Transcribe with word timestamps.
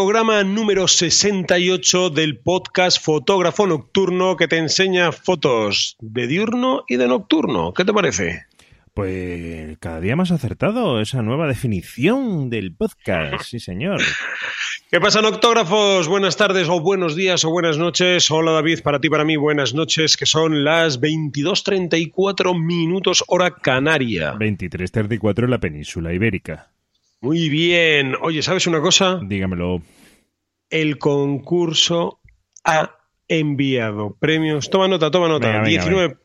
programa 0.00 0.44
número 0.44 0.86
68 0.86 2.10
del 2.10 2.38
podcast 2.38 3.04
Fotógrafo 3.04 3.66
Nocturno 3.66 4.36
que 4.36 4.46
te 4.46 4.56
enseña 4.56 5.10
fotos 5.10 5.96
de 5.98 6.28
diurno 6.28 6.84
y 6.86 6.98
de 6.98 7.08
nocturno. 7.08 7.72
¿Qué 7.72 7.84
te 7.84 7.92
parece? 7.92 8.46
Pues 8.94 9.76
cada 9.78 10.00
día 10.00 10.14
más 10.14 10.30
acertado 10.30 11.00
esa 11.00 11.22
nueva 11.22 11.48
definición 11.48 12.48
del 12.48 12.72
podcast, 12.76 13.42
sí 13.46 13.58
señor. 13.58 14.00
¿Qué 14.88 15.00
pasa, 15.00 15.20
noctógrafos? 15.20 16.06
Buenas 16.06 16.36
tardes 16.36 16.68
o 16.68 16.78
buenos 16.78 17.16
días 17.16 17.44
o 17.44 17.50
buenas 17.50 17.76
noches. 17.76 18.30
Hola 18.30 18.52
David, 18.52 18.82
para 18.84 19.00
ti, 19.00 19.10
para 19.10 19.24
mí, 19.24 19.36
buenas 19.36 19.74
noches, 19.74 20.16
que 20.16 20.26
son 20.26 20.62
las 20.62 21.00
22.34 21.00 22.56
minutos 22.56 23.24
hora 23.26 23.50
canaria. 23.50 24.34
23.34 24.34 25.42
en 25.42 25.50
la 25.50 25.58
península 25.58 26.14
ibérica. 26.14 26.70
Muy 27.20 27.48
bien. 27.48 28.14
Oye, 28.22 28.42
¿sabes 28.42 28.68
una 28.68 28.80
cosa? 28.80 29.18
Dígamelo. 29.20 29.82
El 30.70 30.98
concurso 30.98 32.20
ha 32.64 32.94
enviado 33.28 34.16
premios. 34.18 34.70
Toma 34.70 34.88
nota, 34.88 35.10
toma 35.10 35.28
nota. 35.28 35.48
Venga, 35.48 35.62
venga, 35.62 35.68
19, 35.70 36.16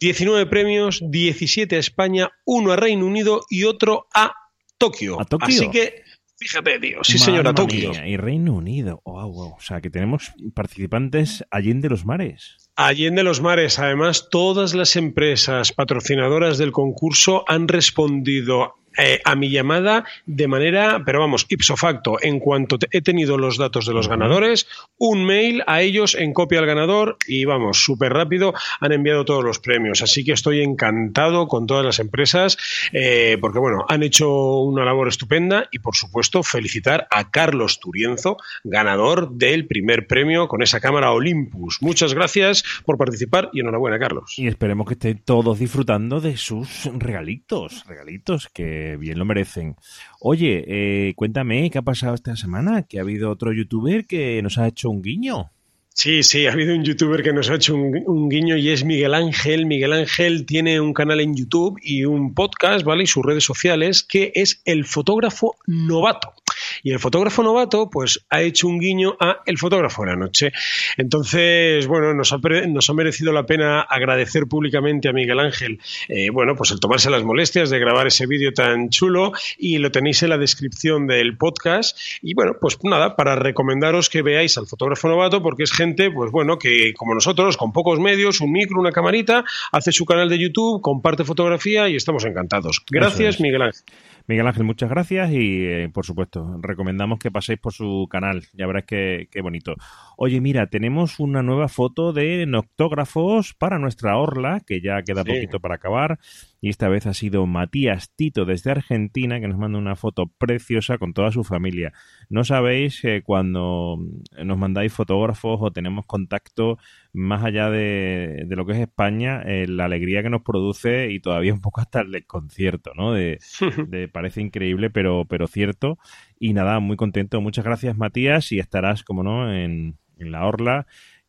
19 0.00 0.46
premios, 0.46 1.02
17 1.02 1.76
a 1.76 1.78
España, 1.78 2.30
uno 2.44 2.72
a 2.72 2.76
Reino 2.76 3.06
Unido 3.06 3.42
y 3.48 3.64
otro 3.64 4.06
a 4.14 4.32
Tokio. 4.78 5.20
¿A 5.20 5.24
Tokio? 5.24 5.46
Así 5.46 5.70
que, 5.70 6.02
fíjate, 6.38 6.78
tío. 6.78 7.02
Sí, 7.02 7.18
señor, 7.18 7.40
a 7.40 7.52
Mamma 7.52 7.54
Tokio. 7.54 7.90
mía, 7.90 8.06
Y 8.06 8.16
Reino 8.16 8.54
Unido. 8.54 9.00
Wow, 9.04 9.32
wow. 9.32 9.54
O 9.56 9.60
sea, 9.60 9.80
que 9.80 9.90
tenemos 9.90 10.32
participantes 10.54 11.44
allende 11.50 11.88
los 11.88 12.04
mares. 12.04 12.56
Allende 12.76 13.22
los 13.22 13.40
mares, 13.40 13.78
además, 13.78 14.28
todas 14.30 14.74
las 14.74 14.96
empresas 14.96 15.72
patrocinadoras 15.72 16.58
del 16.58 16.72
concurso 16.72 17.44
han 17.48 17.68
respondido 17.68 18.74
eh, 18.98 19.20
a 19.24 19.34
mi 19.34 19.50
llamada 19.50 20.04
de 20.26 20.48
manera, 20.48 21.02
pero 21.04 21.20
vamos, 21.20 21.46
ipso 21.48 21.76
facto. 21.76 22.16
En 22.22 22.38
cuanto 22.40 22.78
te- 22.78 22.88
he 22.90 23.02
tenido 23.02 23.38
los 23.38 23.58
datos 23.58 23.86
de 23.86 23.92
los 23.94 24.08
ganadores, 24.08 24.66
un 24.98 25.24
mail 25.24 25.62
a 25.66 25.82
ellos 25.82 26.14
en 26.14 26.32
copia 26.32 26.58
al 26.58 26.66
ganador 26.66 27.16
y 27.26 27.44
vamos, 27.44 27.82
súper 27.84 28.12
rápido 28.12 28.54
han 28.80 28.92
enviado 28.92 29.24
todos 29.24 29.44
los 29.44 29.58
premios. 29.58 30.02
Así 30.02 30.24
que 30.24 30.32
estoy 30.32 30.62
encantado 30.62 31.48
con 31.48 31.66
todas 31.66 31.84
las 31.84 31.98
empresas 31.98 32.56
eh, 32.92 33.38
porque, 33.40 33.58
bueno, 33.58 33.84
han 33.88 34.02
hecho 34.02 34.60
una 34.60 34.84
labor 34.84 35.08
estupenda 35.08 35.68
y, 35.70 35.78
por 35.78 35.96
supuesto, 35.96 36.42
felicitar 36.42 37.06
a 37.10 37.30
Carlos 37.30 37.80
Turienzo, 37.80 38.36
ganador 38.64 39.30
del 39.32 39.66
primer 39.66 40.06
premio 40.06 40.48
con 40.48 40.62
esa 40.62 40.80
cámara 40.80 41.12
Olympus. 41.12 41.78
Muchas 41.80 42.14
gracias 42.14 42.64
por 42.84 42.98
participar 42.98 43.50
y 43.52 43.60
enhorabuena, 43.60 43.98
Carlos. 43.98 44.34
Y 44.36 44.46
esperemos 44.46 44.86
que 44.86 44.94
estén 44.94 45.18
todos 45.24 45.58
disfrutando 45.58 46.20
de 46.20 46.36
sus 46.36 46.84
regalitos. 46.98 47.84
Regalitos 47.86 48.48
que 48.48 48.85
bien 48.94 49.18
lo 49.18 49.24
merecen. 49.24 49.74
Oye, 50.20 50.64
eh, 50.68 51.14
cuéntame 51.16 51.68
qué 51.70 51.78
ha 51.78 51.82
pasado 51.82 52.14
esta 52.14 52.36
semana. 52.36 52.84
Que 52.84 52.98
ha 52.98 53.02
habido 53.02 53.30
otro 53.30 53.52
youtuber 53.52 54.06
que 54.06 54.40
nos 54.42 54.58
ha 54.58 54.68
hecho 54.68 54.90
un 54.90 55.02
guiño. 55.02 55.50
Sí, 55.92 56.22
sí, 56.22 56.46
ha 56.46 56.52
habido 56.52 56.74
un 56.74 56.84
youtuber 56.84 57.22
que 57.22 57.32
nos 57.32 57.50
ha 57.50 57.54
hecho 57.54 57.74
un, 57.74 58.02
un 58.06 58.28
guiño 58.28 58.56
y 58.56 58.68
es 58.68 58.84
Miguel 58.84 59.14
Ángel. 59.14 59.66
Miguel 59.66 59.94
Ángel 59.94 60.46
tiene 60.46 60.78
un 60.78 60.92
canal 60.92 61.20
en 61.20 61.34
YouTube 61.34 61.78
y 61.82 62.04
un 62.04 62.34
podcast, 62.34 62.84
¿vale? 62.84 63.04
Y 63.04 63.06
sus 63.06 63.24
redes 63.24 63.44
sociales, 63.44 64.04
que 64.04 64.30
es 64.34 64.60
el 64.66 64.84
fotógrafo 64.84 65.56
novato. 65.66 66.34
Y 66.82 66.92
el 66.92 66.98
fotógrafo 66.98 67.42
novato, 67.42 67.90
pues, 67.90 68.24
ha 68.30 68.42
hecho 68.42 68.68
un 68.68 68.78
guiño 68.78 69.16
a 69.20 69.40
el 69.46 69.58
fotógrafo 69.58 70.02
de 70.02 70.08
la 70.08 70.16
noche. 70.16 70.52
Entonces, 70.96 71.86
bueno, 71.86 72.14
nos 72.14 72.32
ha, 72.32 72.38
nos 72.68 72.90
ha 72.90 72.94
merecido 72.94 73.32
la 73.32 73.46
pena 73.46 73.80
agradecer 73.80 74.46
públicamente 74.46 75.08
a 75.08 75.12
Miguel 75.12 75.40
Ángel, 75.40 75.80
eh, 76.08 76.30
bueno, 76.30 76.54
pues 76.56 76.70
el 76.70 76.80
tomarse 76.80 77.10
las 77.10 77.24
molestias 77.24 77.70
de 77.70 77.78
grabar 77.78 78.06
ese 78.06 78.26
vídeo 78.26 78.52
tan 78.52 78.90
chulo 78.90 79.32
y 79.58 79.78
lo 79.78 79.90
tenéis 79.90 80.22
en 80.22 80.30
la 80.30 80.38
descripción 80.38 81.06
del 81.06 81.36
podcast. 81.36 81.98
Y 82.22 82.34
bueno, 82.34 82.52
pues 82.60 82.78
nada, 82.82 83.16
para 83.16 83.36
recomendaros 83.36 84.10
que 84.10 84.22
veáis 84.22 84.56
al 84.58 84.66
fotógrafo 84.66 85.08
novato, 85.08 85.42
porque 85.42 85.64
es 85.64 85.72
gente, 85.72 86.10
pues 86.10 86.30
bueno, 86.30 86.58
que 86.58 86.92
como 86.94 87.14
nosotros, 87.14 87.56
con 87.56 87.72
pocos 87.72 88.00
medios, 88.00 88.40
un 88.40 88.52
micro, 88.52 88.80
una 88.80 88.92
camarita, 88.92 89.44
hace 89.72 89.92
su 89.92 90.04
canal 90.04 90.28
de 90.28 90.38
YouTube, 90.38 90.80
comparte 90.80 91.24
fotografía 91.24 91.88
y 91.88 91.96
estamos 91.96 92.24
encantados. 92.24 92.82
Gracias, 92.90 93.36
es. 93.36 93.40
Miguel 93.40 93.62
Ángel. 93.62 93.82
Miguel 94.28 94.46
Ángel, 94.46 94.64
muchas 94.64 94.90
gracias 94.90 95.30
y, 95.30 95.64
eh, 95.64 95.88
por 95.92 96.04
supuesto, 96.04 96.45
recomendamos 96.62 97.18
que 97.18 97.30
paséis 97.30 97.58
por 97.58 97.72
su 97.72 98.06
canal. 98.10 98.44
Ya 98.52 98.66
verás 98.66 98.84
qué, 98.86 99.28
qué 99.30 99.40
bonito. 99.40 99.74
Oye, 100.16 100.40
mira, 100.40 100.66
tenemos 100.68 101.18
una 101.20 101.42
nueva 101.42 101.68
foto 101.68 102.12
de 102.12 102.46
noctógrafos 102.46 103.54
para 103.54 103.78
nuestra 103.78 104.16
orla, 104.16 104.60
que 104.66 104.80
ya 104.80 105.02
queda 105.02 105.22
Sí. 105.22 105.30
poquito 105.32 105.60
para 105.60 105.76
acabar. 105.76 106.18
Y 106.60 106.70
esta 106.70 106.88
vez 106.88 107.06
ha 107.06 107.12
sido 107.14 107.46
Matías 107.46 108.10
Tito 108.16 108.44
desde 108.44 108.70
Argentina, 108.70 109.40
que 109.40 109.46
nos 109.48 109.58
manda 109.58 109.78
una 109.78 109.94
foto 109.94 110.26
preciosa 110.38 110.96
con 110.98 111.12
toda 111.12 111.30
su 111.30 111.44
familia. 111.44 111.92
No 112.30 112.44
sabéis 112.44 113.00
que 113.02 113.22
cuando 113.22 113.98
nos 114.44 114.58
mandáis 114.58 114.92
fotógrafos 114.92 115.58
o 115.60 115.70
tenemos 115.70 116.06
contacto 116.06 116.78
más 117.12 117.44
allá 117.44 117.70
de, 117.70 118.44
de 118.46 118.56
lo 118.56 118.64
que 118.66 118.72
es 118.72 118.78
España, 118.80 119.42
eh, 119.42 119.66
la 119.68 119.84
alegría 119.84 120.22
que 120.22 120.30
nos 120.30 120.42
produce 120.42 121.10
y 121.12 121.20
todavía 121.20 121.52
un 121.52 121.60
poco 121.60 121.80
hasta 121.82 122.00
el 122.00 122.10
desconcierto, 122.10 122.92
¿no? 122.94 123.12
De, 123.12 123.38
de- 123.88 124.08
parece 124.08 124.40
increíble, 124.40 124.88
pero, 124.90 125.24
pero 125.26 125.46
cierto. 125.46 125.98
Y 126.38 126.52
nada, 126.54 126.80
muy 126.80 126.96
contento. 126.96 127.40
Muchas 127.40 127.64
gracias, 127.64 127.96
Matías, 127.96 128.50
y 128.52 128.58
estarás, 128.58 129.02
como 129.02 129.22
no, 129.22 129.52
en, 129.54 129.98
en 130.18 130.32
la 130.32 130.46
Orla, 130.46 130.86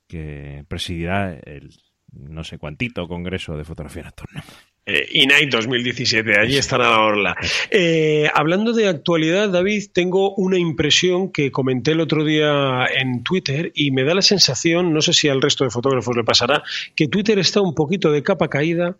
que 0.07 0.63
presidirá 0.67 1.33
el 1.33 1.69
no 2.13 2.43
sé 2.45 2.57
cuantito 2.57 3.07
congreso 3.07 3.57
de 3.57 3.65
fotografía 3.65 4.03
nocturna. 4.03 4.43
Eh, 4.89 5.05
INAI 5.11 5.47
2017, 5.47 6.39
allí 6.39 6.55
estará 6.55 6.89
la 6.89 7.01
orla. 7.01 7.35
Eh, 7.69 8.29
hablando 8.33 8.71
de 8.71 8.87
actualidad, 8.87 9.49
David, 9.49 9.87
tengo 9.91 10.33
una 10.35 10.57
impresión 10.57 11.29
que 11.33 11.51
comenté 11.51 11.91
el 11.91 11.99
otro 11.99 12.23
día 12.23 12.85
en 12.85 13.21
Twitter 13.21 13.73
y 13.75 13.91
me 13.91 14.05
da 14.05 14.15
la 14.15 14.21
sensación, 14.21 14.93
no 14.93 15.01
sé 15.01 15.11
si 15.11 15.27
al 15.27 15.41
resto 15.41 15.65
de 15.65 15.71
fotógrafos 15.71 16.15
le 16.15 16.23
pasará, 16.23 16.63
que 16.95 17.09
Twitter 17.09 17.37
está 17.37 17.59
un 17.59 17.75
poquito 17.75 18.13
de 18.13 18.23
capa 18.23 18.47
caída 18.47 18.95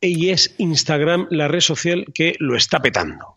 y 0.00 0.30
es 0.30 0.54
Instagram 0.58 1.26
la 1.30 1.48
red 1.48 1.60
social 1.60 2.06
que 2.14 2.36
lo 2.38 2.54
está 2.54 2.78
petando. 2.78 3.34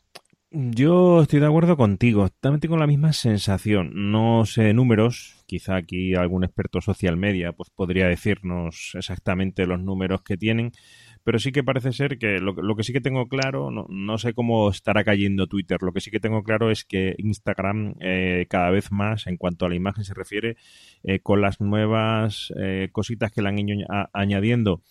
Yo 0.51 1.23
estoy 1.23 1.41
de 1.41 1.45
acuerdo 1.45 1.75
contigo, 1.75 2.29
también 2.39 2.61
tengo 2.61 2.77
la 2.77 2.87
misma 2.87 3.11
sensación. 3.11 4.11
No 4.11 4.45
sé 4.45 4.73
números, 4.73 5.43
quizá 5.45 5.75
aquí 5.75 6.15
algún 6.15 6.43
experto 6.45 6.79
social 6.79 7.17
media 7.17 7.51
pues 7.51 7.69
podría 7.69 8.07
decirnos 8.07 8.91
exactamente 8.93 9.65
los 9.65 9.81
números 9.81 10.21
que 10.21 10.37
tienen, 10.37 10.71
pero 11.27 11.39
sí 11.39 11.51
que 11.51 11.61
parece 11.61 11.91
ser 11.91 12.17
que 12.17 12.39
lo, 12.39 12.55
que 12.55 12.83
sí 12.83 12.93
que 12.93 13.01
tengo 13.01 13.27
claro, 13.27 13.69
no, 13.69 13.85
no 13.89 14.17
sé 14.17 14.33
cómo 14.33 14.69
estará 14.69 15.03
cayendo 15.03 15.45
Twitter, 15.45 15.77
lo 15.81 15.91
que 15.91 15.99
sí 15.99 16.09
que 16.09 16.21
tengo 16.21 16.41
claro 16.41 16.71
es 16.71 16.85
que 16.85 17.15
Instagram 17.17 17.95
eh, 17.99 18.45
cada 18.49 18.69
vez 18.69 18.93
más, 18.93 19.27
en 19.27 19.35
cuanto 19.35 19.65
a 19.65 19.69
la 19.69 19.75
imagen 19.75 20.05
se 20.05 20.13
refiere, 20.13 20.55
eh, 21.03 21.19
con 21.19 21.41
las 21.41 21.59
nuevas 21.59 22.53
eh, 22.57 22.88
cositas 22.93 23.29
que 23.33 23.41
le 23.41 23.49
han 23.49 23.59
ido 23.59 23.85
añadiendo, 24.13 24.81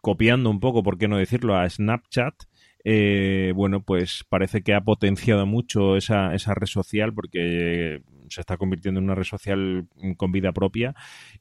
copiando 0.00 0.48
un 0.48 0.60
poco, 0.60 0.84
por 0.84 0.96
qué 0.96 1.08
no 1.08 1.18
decirlo, 1.18 1.56
a 1.56 1.68
Snapchat, 1.68 2.34
eh, 2.84 3.52
bueno, 3.56 3.82
pues 3.82 4.24
parece 4.28 4.62
que 4.62 4.74
ha 4.74 4.82
potenciado 4.82 5.46
mucho 5.46 5.96
esa, 5.96 6.34
esa 6.34 6.54
red 6.54 6.66
social 6.66 7.12
porque 7.14 8.02
se 8.28 8.40
está 8.40 8.56
convirtiendo 8.56 8.98
en 9.00 9.04
una 9.04 9.14
red 9.14 9.24
social 9.24 9.86
con 10.16 10.32
vida 10.32 10.52
propia 10.52 10.94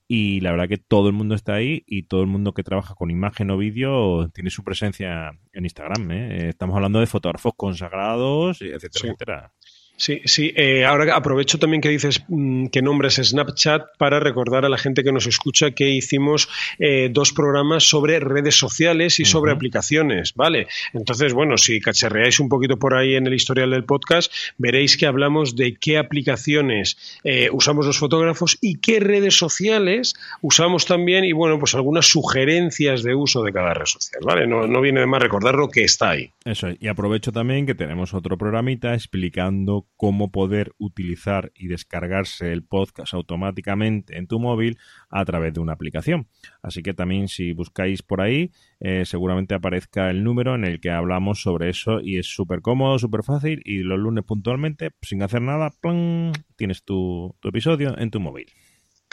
y 0.07 0.41
la 0.41 0.51
verdad 0.51 0.67
que 0.67 0.77
todo 0.77 1.07
el 1.07 1.13
mundo 1.13 1.33
está 1.35 1.55
ahí 1.55 1.83
y 1.87 2.03
todo 2.03 2.21
el 2.21 2.27
mundo 2.27 2.53
que 2.53 2.63
trabaja 2.63 2.93
con 2.95 3.09
imagen 3.11 3.49
o 3.51 3.57
vídeo 3.57 4.29
tiene 4.29 4.49
su 4.49 4.63
presencia 4.63 5.31
en 5.53 5.63
Instagram. 5.65 6.11
¿eh? 6.11 6.49
Estamos 6.49 6.75
hablando 6.75 6.99
de 6.99 7.07
fotógrafos 7.07 7.53
consagrados, 7.55 8.61
etcétera, 8.61 8.89
Sí. 8.93 9.07
etcétera. 9.07 9.53
Sí, 9.95 10.21
sí. 10.25 10.51
eh, 10.55 10.85
ahora 10.85 11.15
aprovecho 11.15 11.59
también 11.59 11.81
que 11.81 11.89
dices 11.89 12.23
mm, 12.27 12.67
que 12.67 12.81
nombres 12.81 13.15
Snapchat 13.15 13.95
para 13.97 14.19
recordar 14.19 14.65
a 14.65 14.69
la 14.69 14.77
gente 14.77 15.03
que 15.03 15.11
nos 15.11 15.27
escucha 15.27 15.71
que 15.71 15.89
hicimos 15.89 16.49
eh, 16.79 17.09
dos 17.11 17.31
programas 17.31 17.83
sobre 17.83 18.19
redes 18.19 18.56
sociales 18.57 19.19
y 19.19 19.25
sobre 19.25 19.51
aplicaciones, 19.51 20.33
¿vale? 20.35 20.68
Entonces, 20.94 21.33
bueno, 21.33 21.57
si 21.57 21.79
cacharreáis 21.79 22.39
un 22.39 22.50
poquito 22.50 22.77
por 22.77 22.95
ahí 22.95 23.15
en 23.15 23.27
el 23.27 23.33
historial 23.33 23.71
del 23.71 23.85
podcast, 23.85 24.33
veréis 24.57 24.97
que 24.97 25.06
hablamos 25.06 25.56
de 25.56 25.75
qué 25.75 25.97
aplicaciones 25.97 26.97
eh, 27.23 27.50
usamos 27.51 27.85
los 27.85 28.00
fotógrafos 28.00 28.57
y 28.62 28.79
qué 28.79 29.00
redes 29.00 29.38
sociales 29.38 30.15
usamos 30.41 30.85
también 30.85 31.23
y, 31.23 31.33
bueno, 31.33 31.59
pues 31.59 31.75
algunas 31.75 32.07
sugerencias 32.07 33.03
de 33.03 33.15
uso 33.15 33.44
de 33.44 33.53
cada 33.53 33.73
red 33.73 33.85
social, 33.85 34.21
¿vale? 34.25 34.47
No, 34.47 34.68
no 34.68 34.81
viene 34.81 35.01
de 35.01 35.07
más 35.07 35.21
recordarlo 35.21 35.69
que 35.69 35.83
está 35.83 36.12
ahí. 36.12 36.31
Eso 36.45 36.68
es. 36.68 36.77
Y 36.79 36.88
aprovecho 36.88 37.31
también 37.31 37.65
que 37.65 37.75
tenemos 37.75 38.13
otro 38.13 38.38
programita 38.38 38.94
explicando 38.94 39.82
cómo 39.95 40.31
poder 40.31 40.74
utilizar 40.77 41.51
y 41.56 41.68
descargarse 41.68 42.51
el 42.51 42.63
podcast 42.63 43.13
automáticamente 43.13 44.18
en 44.18 44.27
tu 44.27 44.39
móvil 44.39 44.77
a 45.09 45.24
través 45.25 45.53
de 45.53 45.59
una 45.59 45.74
aplicación. 45.74 46.27
Así 46.62 46.83
que 46.83 46.94
también 46.94 47.27
si 47.27 47.53
buscáis 47.53 48.01
por 48.01 48.21
ahí, 48.21 48.51
eh, 48.80 49.06
seguramente 49.06 49.56
aparezca 49.56 50.09
el 50.09 50.24
número 50.24 50.56
en 50.56 50.65
el 50.65 50.80
que 50.80 50.91
hablamos 50.91 51.41
sobre 51.41 51.69
eso 51.69 52.00
y 52.01 52.18
es 52.18 52.27
súper 52.27 52.62
cómodo, 52.62 53.00
súper 53.00 53.24
fácil 53.24 53.62
y 53.65 53.80
los 53.80 54.00
lunes 54.00 54.24
puntualmente, 54.24 54.91
sin 55.01 55.24
hacer 55.24 55.41
nada, 55.41 55.71
¡plum! 55.81 56.31
tienes 56.56 56.83
tu 56.83 57.35
episodio 57.44 57.97
en 57.97 58.12
tu 58.12 58.19
móvil. 58.19 58.47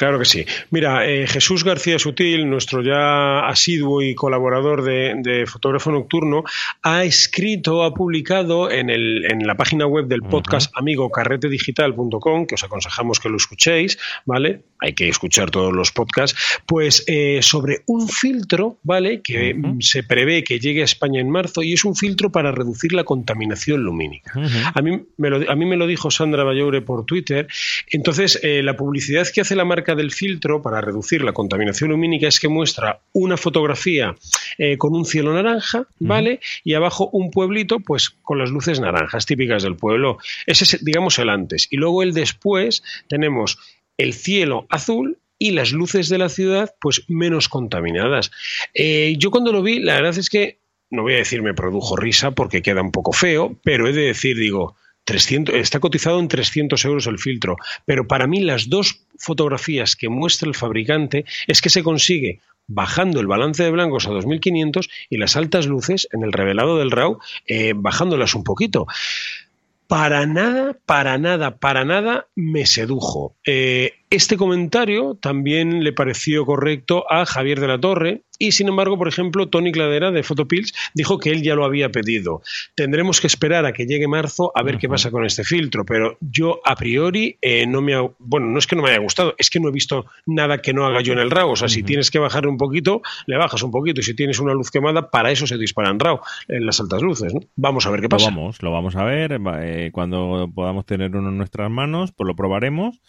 Claro 0.01 0.19
que 0.19 0.25
sí. 0.25 0.47
Mira, 0.71 1.07
eh, 1.07 1.27
Jesús 1.27 1.63
García 1.63 1.99
Sutil, 1.99 2.49
nuestro 2.49 2.83
ya 2.83 3.41
asiduo 3.41 4.01
y 4.01 4.15
colaborador 4.15 4.83
de, 4.83 5.45
Fotógrafo 5.47 5.93
Nocturno, 5.93 6.43
ha 6.81 7.05
escrito, 7.05 7.83
ha 7.83 7.93
publicado 7.93 8.71
en, 8.71 8.89
el, 8.89 9.31
en 9.31 9.47
la 9.47 9.57
página 9.57 9.87
web 9.87 10.07
del 10.07 10.23
podcast 10.23 10.73
amigo 10.75 11.11
carretedigital.com, 11.11 12.47
que 12.47 12.55
os 12.55 12.65
aconsejamos 12.65 13.21
que 13.21 13.29
lo 13.29 13.37
escuchéis, 13.37 13.99
¿vale? 14.25 14.63
Hay 14.79 14.95
que 14.95 15.07
escuchar 15.11 15.51
todos 15.51 15.75
los 15.75 15.93
podcasts, 15.93 16.63
pues 16.65 17.05
eh, 17.07 17.41
sobre 17.43 17.83
un 17.85 18.09
filtro, 18.09 18.79
¿vale? 18.83 19.21
Que 19.21 19.55
se 19.81 20.03
prevé 20.03 20.43
que 20.43 20.59
llegue 20.59 20.81
a 20.81 20.87
España 20.87 21.21
en 21.21 21.29
marzo 21.29 21.63
y 21.63 21.75
es 21.75 21.85
un 21.85 21.95
filtro 21.95 22.33
para 22.33 22.53
reducir 22.53 22.95
la 22.95 23.05
contaminación 23.05 23.83
lumínica. 23.83 24.33
a, 24.75 24.81
mí 24.81 25.03
me 25.19 25.29
lo, 25.29 25.51
a 25.51 25.55
mí 25.55 25.67
me 25.67 25.77
lo 25.77 25.87
dijo 25.87 26.11
Sandra 26.11 26.43
Bayoure 26.43 26.81
por 26.81 27.05
Twitter. 27.05 27.49
Entonces, 27.89 28.41
eh, 28.43 28.63
la 28.63 28.79
publicidad 28.79 29.29
que 29.29 29.43
hace 29.43 29.55
la 29.55 29.67
marca 29.67 29.90
del 29.95 30.11
filtro 30.11 30.63
para 30.63 30.81
reducir 30.81 31.23
la 31.23 31.33
contaminación 31.33 31.91
lumínica 31.91 32.29
es 32.29 32.41
que 32.41 32.49
muestra 32.49 33.01
una 33.13 33.37
fotografía 33.37 34.15
eh, 34.59 34.77
con 34.79 34.95
un 34.95 35.05
cielo 35.05 35.33
naranja, 35.33 35.87
¿vale? 35.99 36.41
Y 36.65 36.75
abajo 36.75 37.09
un 37.13 37.31
pueblito, 37.31 37.81
pues 37.81 38.11
con 38.11 38.39
las 38.39 38.51
luces 38.51 38.81
naranjas 38.81 39.27
típicas 39.27 39.63
del 39.63 39.77
pueblo. 39.77 40.19
Ese 40.47 40.65
es, 40.65 40.85
digamos, 40.85 41.19
el 41.19 41.29
antes. 41.29 41.69
Y 41.71 41.77
luego 41.77 42.03
el 42.03 42.13
después 42.13 42.83
tenemos 43.09 43.59
el 43.97 44.15
cielo 44.15 44.67
azul 44.71 45.19
y 45.39 45.53
las 45.53 45.73
luces 45.73 46.09
de 46.09 46.19
la 46.19 46.29
ciudad, 46.29 46.75
pues 46.81 47.05
menos 47.09 47.49
contaminadas. 47.49 48.31
Eh, 48.75 49.15
yo 49.19 49.31
cuando 49.31 49.53
lo 49.53 49.63
vi, 49.63 49.79
la 49.81 49.95
verdad 49.95 50.19
es 50.19 50.29
que, 50.29 50.59
no 50.91 51.03
voy 51.03 51.15
a 51.15 51.19
decir 51.19 51.43
me 51.43 51.55
produjo 51.55 51.97
risa 51.97 52.33
porque 52.33 52.63
queda 52.63 52.83
un 52.83 52.93
poco 52.93 53.13
feo, 53.13 53.57
pero 53.65 53.89
he 53.89 53.93
de 53.93 54.03
decir, 54.03 54.37
digo, 54.37 54.77
300, 55.05 55.55
está 55.55 55.81
cotizado 55.81 56.21
en 56.21 56.29
300 56.29 56.85
euros 56.85 57.07
el 57.07 57.19
filtro, 57.19 57.57
pero 57.85 58.07
para 58.07 58.27
mí 58.27 58.41
las 58.41 58.69
dos 58.69 59.03
fotografías 59.19 59.97
que 59.97 60.09
muestra 60.09 60.49
el 60.49 60.55
fabricante 60.55 61.25
es 61.47 61.61
que 61.61 61.71
se 61.71 61.83
consigue 61.83 62.41
bajando 62.67 63.19
el 63.21 63.27
balance 63.27 63.65
de 63.65 63.71
blancos 63.71 64.07
a 64.07 64.11
2500 64.11 64.89
y 65.09 65.17
las 65.17 65.37
altas 65.37 65.67
luces 65.67 66.07
en 66.13 66.23
el 66.23 66.33
revelado 66.33 66.79
del 66.79 66.93
RAW 66.93 67.19
eh, 67.47 67.73
bajándolas 67.75 68.35
un 68.35 68.45
poquito 68.45 68.87
para 69.91 70.25
nada, 70.25 70.77
para 70.87 71.19
nada, 71.19 71.57
para 71.57 71.85
nada 71.85 72.29
me 72.37 72.65
sedujo. 72.65 73.35
Eh, 73.45 73.95
este 74.09 74.37
comentario 74.37 75.17
también 75.21 75.83
le 75.83 75.93
pareció 75.93 76.47
correcto 76.47 77.11
a 77.11 77.27
Javier 77.27 77.59
de 77.59 77.67
la 77.67 77.81
Torre 77.81 78.23
y, 78.41 78.53
sin 78.53 78.69
embargo, 78.69 78.97
por 78.97 79.07
ejemplo, 79.07 79.49
Tony 79.49 79.71
Cladera 79.71 80.11
de 80.11 80.23
Photopills 80.23 80.73
dijo 80.95 81.19
que 81.19 81.31
él 81.31 81.43
ya 81.43 81.55
lo 81.55 81.67
había 81.67 81.91
pedido. 81.91 82.41
Tendremos 82.75 83.21
que 83.21 83.27
esperar 83.27 83.67
a 83.67 83.75
que 83.75 83.85
llegue 83.85 84.09
marzo 84.09 84.51
a 84.55 84.63
ver 84.63 84.79
qué 84.79 84.89
pasa 84.89 85.11
con 85.11 85.27
este 85.27 85.45
filtro, 85.45 85.85
pero 85.85 86.17
yo 86.21 86.61
a 86.65 86.75
priori 86.75 87.37
eh, 87.43 87.67
no 87.67 87.83
me 87.83 87.95
ha, 87.95 88.03
bueno, 88.19 88.47
no 88.47 88.59
es 88.59 88.67
que 88.67 88.77
no 88.77 88.83
me 88.83 88.89
haya 88.89 89.01
gustado, 89.01 89.35
es 89.37 89.51
que 89.51 89.61
no 89.61 89.69
he 89.69 89.73
visto 89.73 90.07
nada 90.25 90.63
que 90.63 90.73
no 90.73 90.87
haga 90.87 91.03
yo 91.03 91.13
en 91.13 91.19
el 91.19 91.31
RAW. 91.31 91.51
O 91.51 91.57
sea, 91.57 91.69
si 91.69 91.83
tienes 91.83 92.11
que 92.11 92.19
bajarle 92.19 92.49
un 92.49 92.57
poquito, 92.57 93.03
le 93.27 93.37
bajas 93.37 93.63
un 93.63 93.71
poquito 93.71 94.01
y 94.01 94.05
si 94.05 94.15
tienes 94.15 94.41
una 94.41 94.55
luz 94.55 94.71
quemada, 94.71 95.11
para 95.11 95.31
eso 95.31 95.47
se 95.47 95.59
dispara 95.59 95.91
en 95.91 96.01
RAW, 96.01 96.21
en 96.49 96.65
las 96.65 96.81
altas 96.81 97.03
luces. 97.03 97.35
Vamos 97.57 97.85
a 97.85 97.91
ver 97.91 98.01
qué 98.01 98.09
pasa. 98.09 98.31
Lo 98.31 98.37
vamos, 98.37 98.63
lo 98.63 98.73
vamos 98.73 98.97
a 98.97 99.05
ver. 99.05 99.39
Eh, 99.63 99.91
cuando 99.93 100.51
podamos 100.55 100.87
tener 100.87 101.15
uno 101.15 101.29
en 101.29 101.37
nuestras 101.37 101.71
manos, 101.71 102.13
pues 102.13 102.27
lo 102.27 102.35
probaremos 102.35 103.01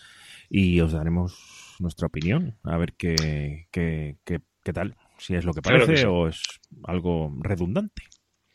y 0.50 0.81
os 0.81 0.92
daremos 0.92 1.77
nuestra 1.80 2.07
opinión, 2.07 2.57
a 2.63 2.77
ver 2.77 2.94
qué, 2.94 3.68
qué, 3.72 4.18
qué, 4.24 4.42
qué 4.63 4.74
tal, 4.74 4.95
si 5.22 5.36
es 5.36 5.46
lo 5.46 5.54
que 5.54 5.62
parece 5.62 6.06
o 6.08 6.28
es 6.28 6.42
algo 6.84 7.32
redundante. 7.42 8.04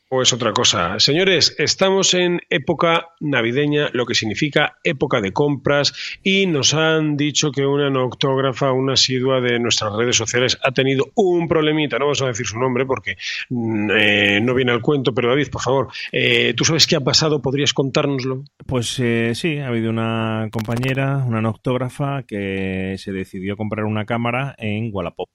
O 0.09 0.23
es 0.23 0.33
otra 0.33 0.53
cosa. 0.53 1.01
Señores, 1.01 1.57
estamos 1.59 2.15
en 2.15 2.41
época 2.49 3.09
navideña, 3.19 3.91
lo 3.93 4.07
que 4.07 4.15
significa 4.15 4.79
época 4.85 5.21
de 5.21 5.33
compras, 5.33 5.93
y 6.23 6.47
nos 6.47 6.75
han 6.75 7.17
dicho 7.17 7.51
que 7.51 7.67
una 7.67 7.91
noctógrafa, 7.91 8.71
una 8.71 8.93
asidua 8.93 9.41
de 9.41 9.59
nuestras 9.59 9.93
redes 9.93 10.15
sociales, 10.15 10.59
ha 10.63 10.71
tenido 10.71 11.07
un 11.17 11.49
problemita. 11.49 11.99
No 11.99 12.05
vamos 12.05 12.23
a 12.23 12.29
decir 12.29 12.47
su 12.47 12.57
nombre 12.57 12.87
porque 12.87 13.17
mm, 13.51 13.91
eh, 13.91 14.41
no 14.41 14.55
viene 14.55 14.71
al 14.71 14.81
cuento, 14.81 15.13
pero 15.13 15.29
David, 15.29 15.49
por 15.51 15.63
favor, 15.63 15.89
eh, 16.13 16.55
¿tú 16.57 16.65
sabes 16.65 16.87
qué 16.87 16.95
ha 16.95 17.01
pasado? 17.01 17.43
¿Podrías 17.43 17.73
contárnoslo? 17.73 18.45
Pues 18.65 19.01
eh, 19.01 19.33
sí, 19.35 19.59
ha 19.59 19.67
habido 19.67 19.91
una 19.91 20.49
compañera, 20.53 21.17
una 21.27 21.41
noctógrafa, 21.41 22.23
que 22.23 22.95
se 22.99 23.11
decidió 23.11 23.57
comprar 23.57 23.85
una 23.85 24.05
cámara 24.05 24.55
en 24.59 24.91
Wallapop. 24.93 25.29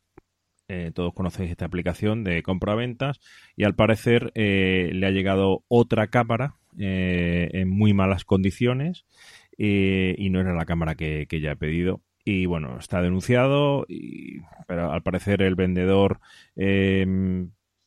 Eh, 0.74 0.92
todos 0.96 1.14
conocéis 1.14 1.52
esta 1.52 1.66
aplicación 1.66 2.24
de 2.24 2.42
compra-ventas 2.44 3.20
y 3.58 3.66
al 3.66 3.76
parecer 3.76 4.32
eh, 4.36 4.90
le 4.94 5.06
ha 5.06 5.12
llegado 5.12 5.66
otra 5.68 6.08
cámara 6.08 6.56
eh, 6.80 7.50
en 7.52 7.70
muy 7.70 7.94
malas 7.94 8.24
condiciones 8.24 9.06
y 9.58 10.30
no 10.30 10.40
era 10.40 10.54
la 10.54 10.66
cámara 10.66 10.96
que, 10.96 11.28
que 11.28 11.36
ella 11.38 11.52
ha 11.52 11.56
pedido. 11.56 12.02
Y 12.24 12.46
bueno, 12.46 12.80
está 12.80 13.02
denunciado, 13.02 13.86
y, 13.90 14.40
pero 14.66 14.94
al 14.94 15.04
parecer 15.04 15.42
el 15.42 15.56
vendedor 15.56 16.20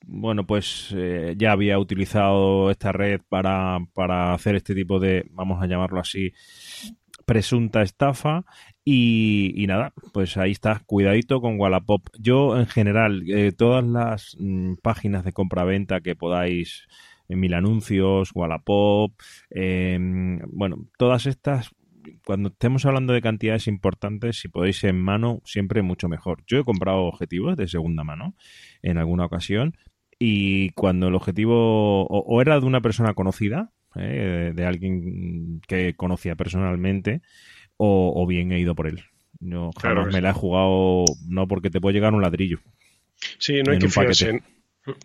bueno, 0.07 0.47
pues 0.47 0.95
ya 1.37 1.53
había 1.53 1.79
utilizado 1.79 2.71
esta 2.71 2.93
red 2.93 3.23
para, 3.31 3.79
para, 3.95 4.35
hacer 4.35 4.57
este 4.57 4.75
tipo 4.75 5.01
de, 5.01 5.25
vamos 5.31 5.63
a 5.63 5.67
llamarlo 5.67 6.01
así, 6.01 6.35
presunta 7.25 7.83
estafa 7.83 8.45
y, 8.85 9.65
nada, 9.67 9.93
pues 10.13 10.37
ahí 10.37 10.53
está, 10.53 10.83
cuidadito 10.87 11.41
con 11.41 11.59
Wallapop. 11.59 12.09
Yo 12.19 12.59
en 12.59 12.67
general, 12.67 13.25
eh, 13.29 13.53
todas 13.53 13.85
las 13.85 14.37
mm, 14.39 14.75
páginas 14.83 15.25
de 15.25 15.33
compra-venta 15.33 16.01
que 16.01 16.17
podáis, 16.17 16.87
en 17.29 17.41
Mil 17.41 17.55
Anuncios, 17.55 18.31
Wallapop, 18.35 19.13
em, 19.51 20.41
bueno, 20.53 20.87
todas 20.99 21.27
estas, 21.27 21.71
cuando 22.25 22.51
estemos 22.51 22.85
hablando 22.85 23.13
de 23.13 23.23
cantidades 23.23 23.67
importantes, 23.67 24.39
si 24.39 24.49
podéis 24.49 24.85
en 24.85 25.01
mano, 25.01 25.41
siempre 25.45 25.83
mucho 25.83 26.09
mejor. 26.09 26.45
Yo 26.47 26.59
he 26.59 26.65
comprado 26.65 27.05
objetivos 27.05 27.57
de 27.57 27.69
segunda 27.69 28.05
mano 28.05 28.35
en 28.83 28.99
alguna 28.99 29.25
ocasión 29.25 29.75
y 30.19 30.71
cuando 30.71 31.09
el 31.09 31.15
objetivo 31.15 32.07
o, 32.07 32.41
era 32.41 32.61
de 32.61 32.67
una 32.67 32.81
persona 32.81 33.15
conocida, 33.15 33.73
eh, 33.97 34.53
de 34.55 34.65
alguien 34.65 35.61
que 35.67 35.95
conocía 35.95 36.37
personalmente, 36.37 37.21
o, 37.77 38.27
bien 38.27 38.53
he 38.53 38.61
ido 38.61 38.75
por 38.75 38.87
él. 38.87 39.03
No, 39.41 39.71
claro 39.73 40.07
me 40.07 40.21
la 40.21 40.31
he 40.31 40.33
jugado 40.33 41.05
no 41.29 41.47
porque 41.49 41.69
te 41.69 41.81
puede 41.81 41.95
llegar 41.95 42.15
un 42.15 42.23
ladrillo. 42.23 42.61
Sí, 43.39 43.63
no 43.63 43.73
hay 43.73 43.79
que 43.79 43.89
fiarse. 43.89 44.43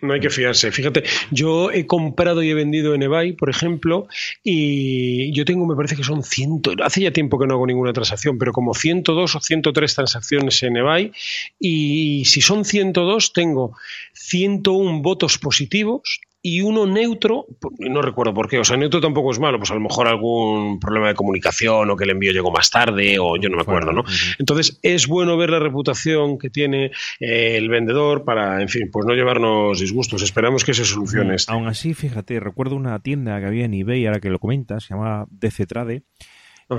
No 0.02 0.14
hay 0.14 0.20
que 0.20 0.30
fiarse. 0.30 0.74
Fíjate, 0.74 1.04
yo 1.32 1.72
he 1.72 1.88
comprado 1.88 2.44
y 2.44 2.50
he 2.50 2.54
vendido 2.54 2.94
en 2.94 3.04
eBay, 3.04 3.32
por 3.32 3.50
ejemplo, 3.50 4.08
y 4.44 5.32
yo 5.32 5.46
tengo, 5.46 5.66
me 5.66 5.76
parece 5.76 5.96
que 5.96 6.04
son 6.04 6.22
ciento, 6.22 6.74
hace 6.84 7.02
ya 7.02 7.12
tiempo 7.12 7.40
que 7.40 7.48
no 7.48 7.54
hago 7.54 7.66
ninguna 7.66 7.94
transacción, 7.94 8.38
pero 8.38 8.52
como 8.52 8.74
102 8.74 9.36
o 9.36 9.40
103 9.40 9.96
transacciones 9.96 10.62
en 10.64 10.76
eBay, 10.76 11.14
y 11.60 12.26
si 12.26 12.42
son 12.42 12.66
102, 12.66 13.32
tengo 13.32 13.78
101 14.14 15.02
votos 15.02 15.38
positivos 15.38 16.20
y 16.42 16.62
uno 16.62 16.86
neutro, 16.86 17.48
no 17.80 18.02
recuerdo 18.02 18.34
por 18.34 18.48
qué, 18.48 18.60
o 18.60 18.64
sea, 18.64 18.78
neutro 18.78 19.02
tampoco 19.02 19.32
es 19.32 19.40
malo, 19.40 19.58
pues 19.58 19.72
a 19.72 19.74
lo 19.74 19.82
mejor 19.82 20.08
algún 20.08 20.80
problema 20.80 21.10
de 21.10 21.14
comunicación 21.14 21.90
o 21.90 21.98
que 21.98 22.06
el 22.06 22.12
envío 22.12 22.32
llegó 22.32 22.50
más 22.50 22.70
tarde 22.70 23.20
o 23.20 23.36
yo 23.36 23.50
no 23.50 23.58
me 23.58 23.64
acuerdo, 23.64 23.92
¿no? 23.92 24.06
Entonces 24.38 24.80
es 24.82 25.08
bueno 25.08 25.36
ver 25.36 25.50
la 25.50 25.60
reputación 25.60 26.38
que 26.38 26.50
tiene 26.50 26.92
eh, 27.20 27.58
el 27.58 27.68
vendedor 27.68 28.24
para, 28.24 28.62
en 28.62 28.70
fin, 28.70 28.90
pues 28.90 29.06
no 29.06 29.14
llevarnos 29.14 29.80
disgustos, 29.80 30.22
esperamos 30.22 30.64
que 30.64 30.74
se 30.74 30.86
solucione 30.86 31.36
esto. 31.36 31.52
Aún 31.52 31.68
así, 31.68 31.94
fíjate, 31.94 32.40
recuerdo 32.40 32.78
una 32.78 32.98
tienda 33.00 33.38
que 33.40 33.46
había 33.46 33.66
en 33.66 33.74
eBay, 33.74 34.06
ahora 34.06 34.22
que 34.22 34.30
lo 34.30 34.40
comentas, 34.40 34.86
se 34.86 34.94
llama 34.94 35.26
Decetrade, 35.30 36.04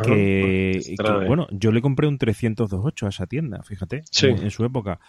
que, 0.02 0.80
bueno, 1.26 1.48
yo 1.50 1.70
le 1.72 1.82
compré 1.82 2.06
un 2.06 2.16
328 2.16 3.06
a 3.06 3.08
esa 3.08 3.26
tienda, 3.26 3.62
fíjate, 3.62 4.04
en, 4.22 4.38
en 4.38 4.50
su 4.50 4.64
época, 4.64 5.00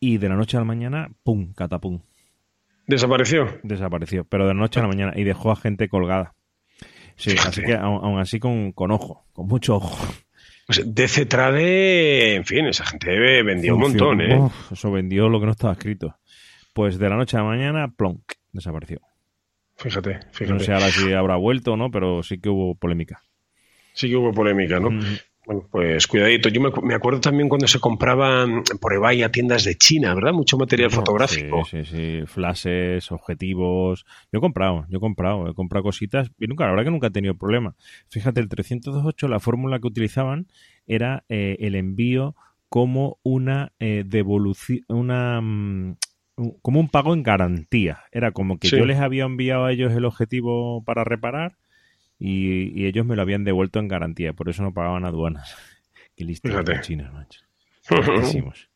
y 0.00 0.16
de 0.16 0.28
la 0.28 0.36
noche 0.36 0.56
a 0.56 0.60
la 0.60 0.64
mañana, 0.64 1.10
pum, 1.24 1.52
catapum. 1.52 2.00
¿Desapareció? 2.88 3.60
Desapareció, 3.62 4.24
pero 4.24 4.48
de 4.48 4.54
noche 4.54 4.80
a 4.80 4.82
la 4.82 4.88
mañana 4.88 5.12
y 5.14 5.22
dejó 5.22 5.52
a 5.52 5.56
gente 5.56 5.88
colgada. 5.88 6.34
Sí, 7.16 7.36
así 7.38 7.62
que 7.62 7.74
aún, 7.74 8.18
así 8.18 8.40
con, 8.40 8.72
ojo, 8.90 9.26
con 9.34 9.46
mucho 9.46 9.76
ojo. 9.76 9.94
Pues 10.66 10.82
DC 10.86 11.26
Trade, 11.26 12.36
en 12.36 12.44
fin, 12.46 12.66
esa 12.66 12.86
gente 12.86 13.10
vendió 13.42 13.74
un 13.74 13.80
montón, 13.82 14.22
¿eh? 14.22 14.50
eso 14.72 14.90
vendió 14.90 15.28
lo 15.28 15.38
que 15.38 15.46
no 15.46 15.52
estaba 15.52 15.74
escrito. 15.74 16.16
Pues 16.72 16.98
de 16.98 17.08
la 17.10 17.16
noche 17.16 17.36
a 17.36 17.40
la 17.40 17.46
mañana, 17.46 17.88
plonk, 17.88 18.22
desapareció. 18.52 19.00
Fíjate, 19.76 20.20
fíjate. 20.32 20.54
No 20.54 20.60
sé 20.60 20.72
ahora 20.72 20.88
si 20.88 21.12
habrá 21.12 21.36
vuelto 21.36 21.72
o 21.72 21.76
no, 21.76 21.90
pero 21.90 22.22
sí 22.22 22.40
que 22.40 22.48
hubo 22.48 22.74
polémica. 22.74 23.22
Sí 23.92 24.08
que 24.08 24.16
hubo 24.16 24.32
polémica, 24.32 24.80
¿no? 24.80 24.90
Bueno, 25.48 25.66
pues 25.70 26.06
cuidadito. 26.06 26.50
Yo 26.50 26.60
me, 26.60 26.94
acuerdo 26.94 27.22
también 27.22 27.48
cuando 27.48 27.66
se 27.66 27.80
compraban 27.80 28.64
por 28.82 28.92
eBay 28.92 29.22
a 29.22 29.32
tiendas 29.32 29.64
de 29.64 29.76
China, 29.76 30.14
¿verdad? 30.14 30.34
Mucho 30.34 30.58
material 30.58 30.90
fotográfico. 30.90 31.64
Sí, 31.64 31.86
sí, 31.86 31.96
sí. 31.96 32.26
Flashes, 32.26 33.10
objetivos. 33.10 34.04
Yo 34.30 34.40
he 34.40 34.40
comprado, 34.42 34.84
yo 34.90 34.98
he 34.98 35.00
comprado, 35.00 35.48
he 35.48 35.54
comprado 35.54 35.84
cositas 35.84 36.30
y 36.38 36.48
nunca, 36.48 36.64
la 36.64 36.72
verdad 36.72 36.84
que 36.84 36.90
nunca 36.90 37.06
he 37.06 37.12
tenido 37.12 37.34
problema. 37.34 37.74
Fíjate, 38.10 38.42
el 38.42 38.50
328, 38.50 39.26
la 39.26 39.40
fórmula 39.40 39.78
que 39.78 39.86
utilizaban 39.86 40.48
era 40.86 41.24
eh, 41.30 41.56
el 41.60 41.76
envío 41.76 42.36
como 42.68 43.18
una 43.22 43.72
eh, 43.80 44.04
devolución, 44.06 44.84
una... 44.88 45.40
Mm, 45.40 45.96
como 46.60 46.78
un 46.78 46.90
pago 46.90 47.14
en 47.14 47.22
garantía. 47.22 48.00
Era 48.12 48.32
como 48.32 48.58
que 48.58 48.68
yo 48.68 48.84
les 48.84 48.98
había 48.98 49.24
enviado 49.24 49.64
a 49.64 49.72
ellos 49.72 49.94
el 49.94 50.04
objetivo 50.04 50.84
para 50.84 51.04
reparar 51.04 51.56
y, 52.18 52.86
ellos 52.86 53.06
me 53.06 53.16
lo 53.16 53.22
habían 53.22 53.44
devuelto 53.44 53.78
en 53.78 53.88
garantía, 53.88 54.32
por 54.32 54.48
eso 54.48 54.62
no 54.62 54.72
pagaban 54.74 55.04
aduanas. 55.04 55.56
Qué 56.16 56.24
listo 56.24 56.48
China, 56.82 57.10
macho. 57.12 57.40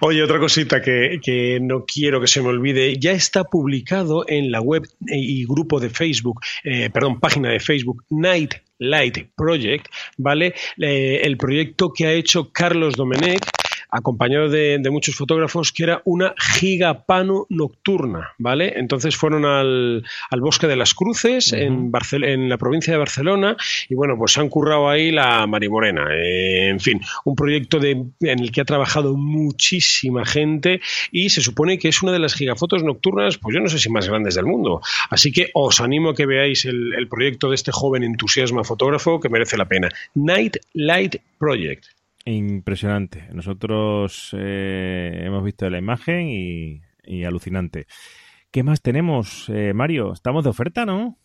Oye, 0.00 0.22
otra 0.22 0.40
cosita 0.40 0.82
que, 0.82 1.58
no 1.62 1.84
quiero 1.84 2.20
que 2.20 2.26
se 2.26 2.42
me 2.42 2.48
olvide, 2.48 2.98
ya 2.98 3.12
está 3.12 3.44
publicado 3.44 4.24
en 4.28 4.50
la 4.50 4.60
web 4.60 4.82
y 5.06 5.44
grupo 5.44 5.78
de 5.78 5.90
Facebook, 5.90 6.40
eh, 6.64 6.90
perdón, 6.90 7.20
página 7.20 7.50
de 7.50 7.60
Facebook, 7.60 8.04
Night 8.10 8.54
Light 8.78 9.30
Project, 9.36 9.86
¿vale? 10.18 10.54
Eh, 10.78 11.20
el 11.22 11.36
proyecto 11.36 11.92
que 11.92 12.06
ha 12.06 12.12
hecho 12.12 12.50
Carlos 12.52 12.94
Domenech 12.94 13.42
acompañado 13.90 14.48
de, 14.48 14.80
muchos 14.90 15.16
fotógrafos, 15.16 15.72
que 15.72 15.82
era 15.82 16.02
una 16.04 16.34
gigapano 16.38 17.46
nocturna, 17.48 18.32
¿vale? 18.38 18.74
Entonces 18.76 19.16
fueron 19.16 19.44
al, 19.44 20.04
Bosque 20.40 20.66
de 20.66 20.76
las 20.76 20.94
Cruces, 20.94 21.52
en, 21.52 21.92
en 22.22 22.48
la 22.48 22.56
provincia 22.56 22.92
de 22.92 22.98
Barcelona, 22.98 23.56
y 23.88 23.94
bueno, 23.94 24.16
pues 24.16 24.32
se 24.32 24.40
han 24.40 24.48
currado 24.48 24.88
ahí 24.88 25.10
la 25.10 25.46
Marimorena. 25.46 26.08
Eh, 26.14 26.68
en 26.68 26.80
fin, 26.80 27.00
un 27.24 27.34
proyecto 27.34 27.78
de, 27.78 27.90
en 28.20 28.38
el 28.38 28.52
que 28.52 28.60
ha 28.60 28.64
trabajado 28.64 29.16
muchísima 29.16 30.24
gente 30.24 30.80
y 31.10 31.30
se 31.30 31.40
supone 31.40 31.78
que 31.78 31.88
es 31.88 32.02
una 32.02 32.12
de 32.12 32.18
las 32.18 32.34
gigafotos 32.34 32.82
nocturnas, 32.82 33.38
pues 33.38 33.54
yo 33.54 33.60
no 33.60 33.68
sé 33.68 33.78
si 33.78 33.90
más 33.90 34.08
grandes 34.08 34.34
del 34.34 34.46
mundo. 34.46 34.80
Así 35.10 35.32
que 35.32 35.50
os 35.54 35.80
animo 35.80 36.10
a 36.10 36.14
que 36.14 36.26
veáis 36.26 36.64
el, 36.64 36.94
el 36.94 37.08
proyecto 37.08 37.48
de 37.48 37.56
este 37.56 37.72
joven 37.72 38.02
entusiasma 38.02 38.64
fotógrafo 38.64 39.20
que 39.20 39.28
merece 39.28 39.56
la 39.56 39.66
pena. 39.66 39.88
Night 40.14 40.56
Light 40.74 41.16
Project. 41.38 41.95
Impresionante. 42.28 43.28
Nosotros 43.32 44.34
eh, 44.36 45.22
hemos 45.24 45.44
visto 45.44 45.70
la 45.70 45.78
imagen 45.78 46.28
y, 46.28 47.24
alucinante. 47.24 47.86
¿Qué 48.50 48.64
más 48.64 48.82
tenemos, 48.82 49.48
eh, 49.48 49.72
Mario? 49.72 50.12
Estamos 50.12 50.42
de 50.42 50.50
oferta, 50.50 50.84
¿no? 50.84 51.18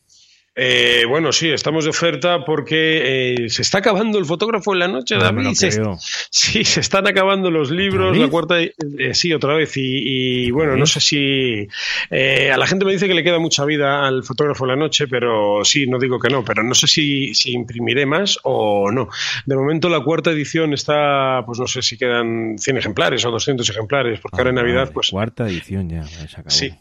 Eh, 0.54 1.06
bueno, 1.08 1.32
sí, 1.32 1.50
estamos 1.50 1.86
de 1.86 1.92
oferta 1.92 2.44
porque 2.44 3.36
eh, 3.46 3.50
se 3.50 3.62
está 3.62 3.78
acabando 3.78 4.20
el 4.20 4.26
fotógrafo 4.26 4.74
en 4.74 4.80
la 4.80 4.88
noche, 4.90 5.16
David. 5.16 5.48
sí, 5.54 6.64
se 6.66 6.80
están 6.82 7.08
acabando 7.08 7.50
los 7.50 7.72
libros, 7.72 8.18
la 8.18 8.28
cuarta, 8.28 8.60
eh, 8.60 8.72
sí, 9.14 9.34
otra 9.34 9.54
vez. 9.54 9.72
Y, 9.76 10.52
bueno, 10.52 10.76
no 10.76 10.86
sé 10.86 11.00
si 11.00 11.68
a 12.12 12.58
la 12.58 12.68
gente 12.68 12.84
me 12.84 12.92
dice 12.92 13.08
que 13.08 13.14
le 13.14 13.24
queda 13.24 13.40
mucha 13.40 13.64
vida 13.64 14.06
al 14.06 14.24
fotógrafo 14.24 14.66
en 14.66 14.70
la 14.70 14.76
noche, 14.76 15.08
pero 15.08 15.64
sí, 15.64 15.88
no 15.88 15.98
digo 16.00 16.20
que 16.20 16.30
no, 16.30 16.44
pero 16.44 16.64
no 16.64 16.74
sé 16.74 16.88
si, 16.88 17.34
si 17.34 17.54
imprimiré 17.54 18.06
más 18.06 18.38
o 18.44 18.92
no. 18.92 19.08
De 19.46 19.56
momento 19.56 19.88
la 19.88 20.02
cuarta 20.02 20.32
edición 20.32 20.74
está, 20.74 21.44
pues 21.46 21.60
no 21.60 21.68
sé 21.68 21.82
si 21.82 21.98
quedan 21.98 22.58
100 22.58 22.78
ejemplares 22.78 23.24
o 23.26 23.32
200 23.32 23.70
ejemplares, 23.70 24.20
porque 24.20 24.38
ahora 24.38 24.50
en 24.50 24.58
ah, 24.58 24.62
Navidad, 24.64 24.92
pues. 24.94 25.10
Cuarta 25.12 25.48
edición 25.48 25.90
ya, 25.90 26.04
se 26.04 26.26
acabó. 26.26 26.50
Sí. 26.50 26.74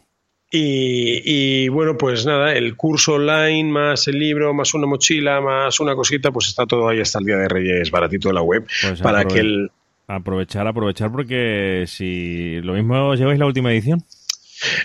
Y, 0.53 1.69
bueno, 1.69 1.97
pues 1.97 2.25
nada, 2.25 2.53
el 2.53 2.75
curso 2.75 3.13
online, 3.13 3.71
más 3.71 4.07
el 4.09 4.19
libro, 4.19 4.53
más 4.53 4.73
una 4.73 4.85
mochila, 4.85 5.39
más 5.39 5.79
una 5.79 5.95
cosita, 5.95 6.29
pues 6.31 6.49
está 6.49 6.65
todo 6.65 6.89
ahí 6.89 6.99
hasta 6.99 7.19
el 7.19 7.25
día 7.25 7.37
de 7.37 7.47
Reyes, 7.47 7.89
baratito 7.89 8.27
de 8.27 8.33
la 8.33 8.41
web, 8.41 8.67
pues 8.81 9.01
para 9.01 9.23
que 9.23 9.39
el... 9.39 9.71
Aprovechar, 10.07 10.67
aprovechar, 10.67 11.09
porque 11.09 11.85
si 11.87 12.59
lo 12.63 12.73
mismo 12.73 13.15
lleváis 13.15 13.39
la 13.39 13.45
última 13.45 13.71
edición. 13.71 14.03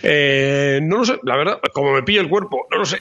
Eh, 0.04 0.78
no 0.84 0.98
lo 0.98 1.04
sé, 1.04 1.18
la 1.24 1.36
verdad, 1.36 1.58
como 1.72 1.92
me 1.92 2.04
pilla 2.04 2.20
el 2.20 2.28
cuerpo, 2.28 2.68
no 2.70 2.78
lo 2.78 2.84
sé. 2.84 2.98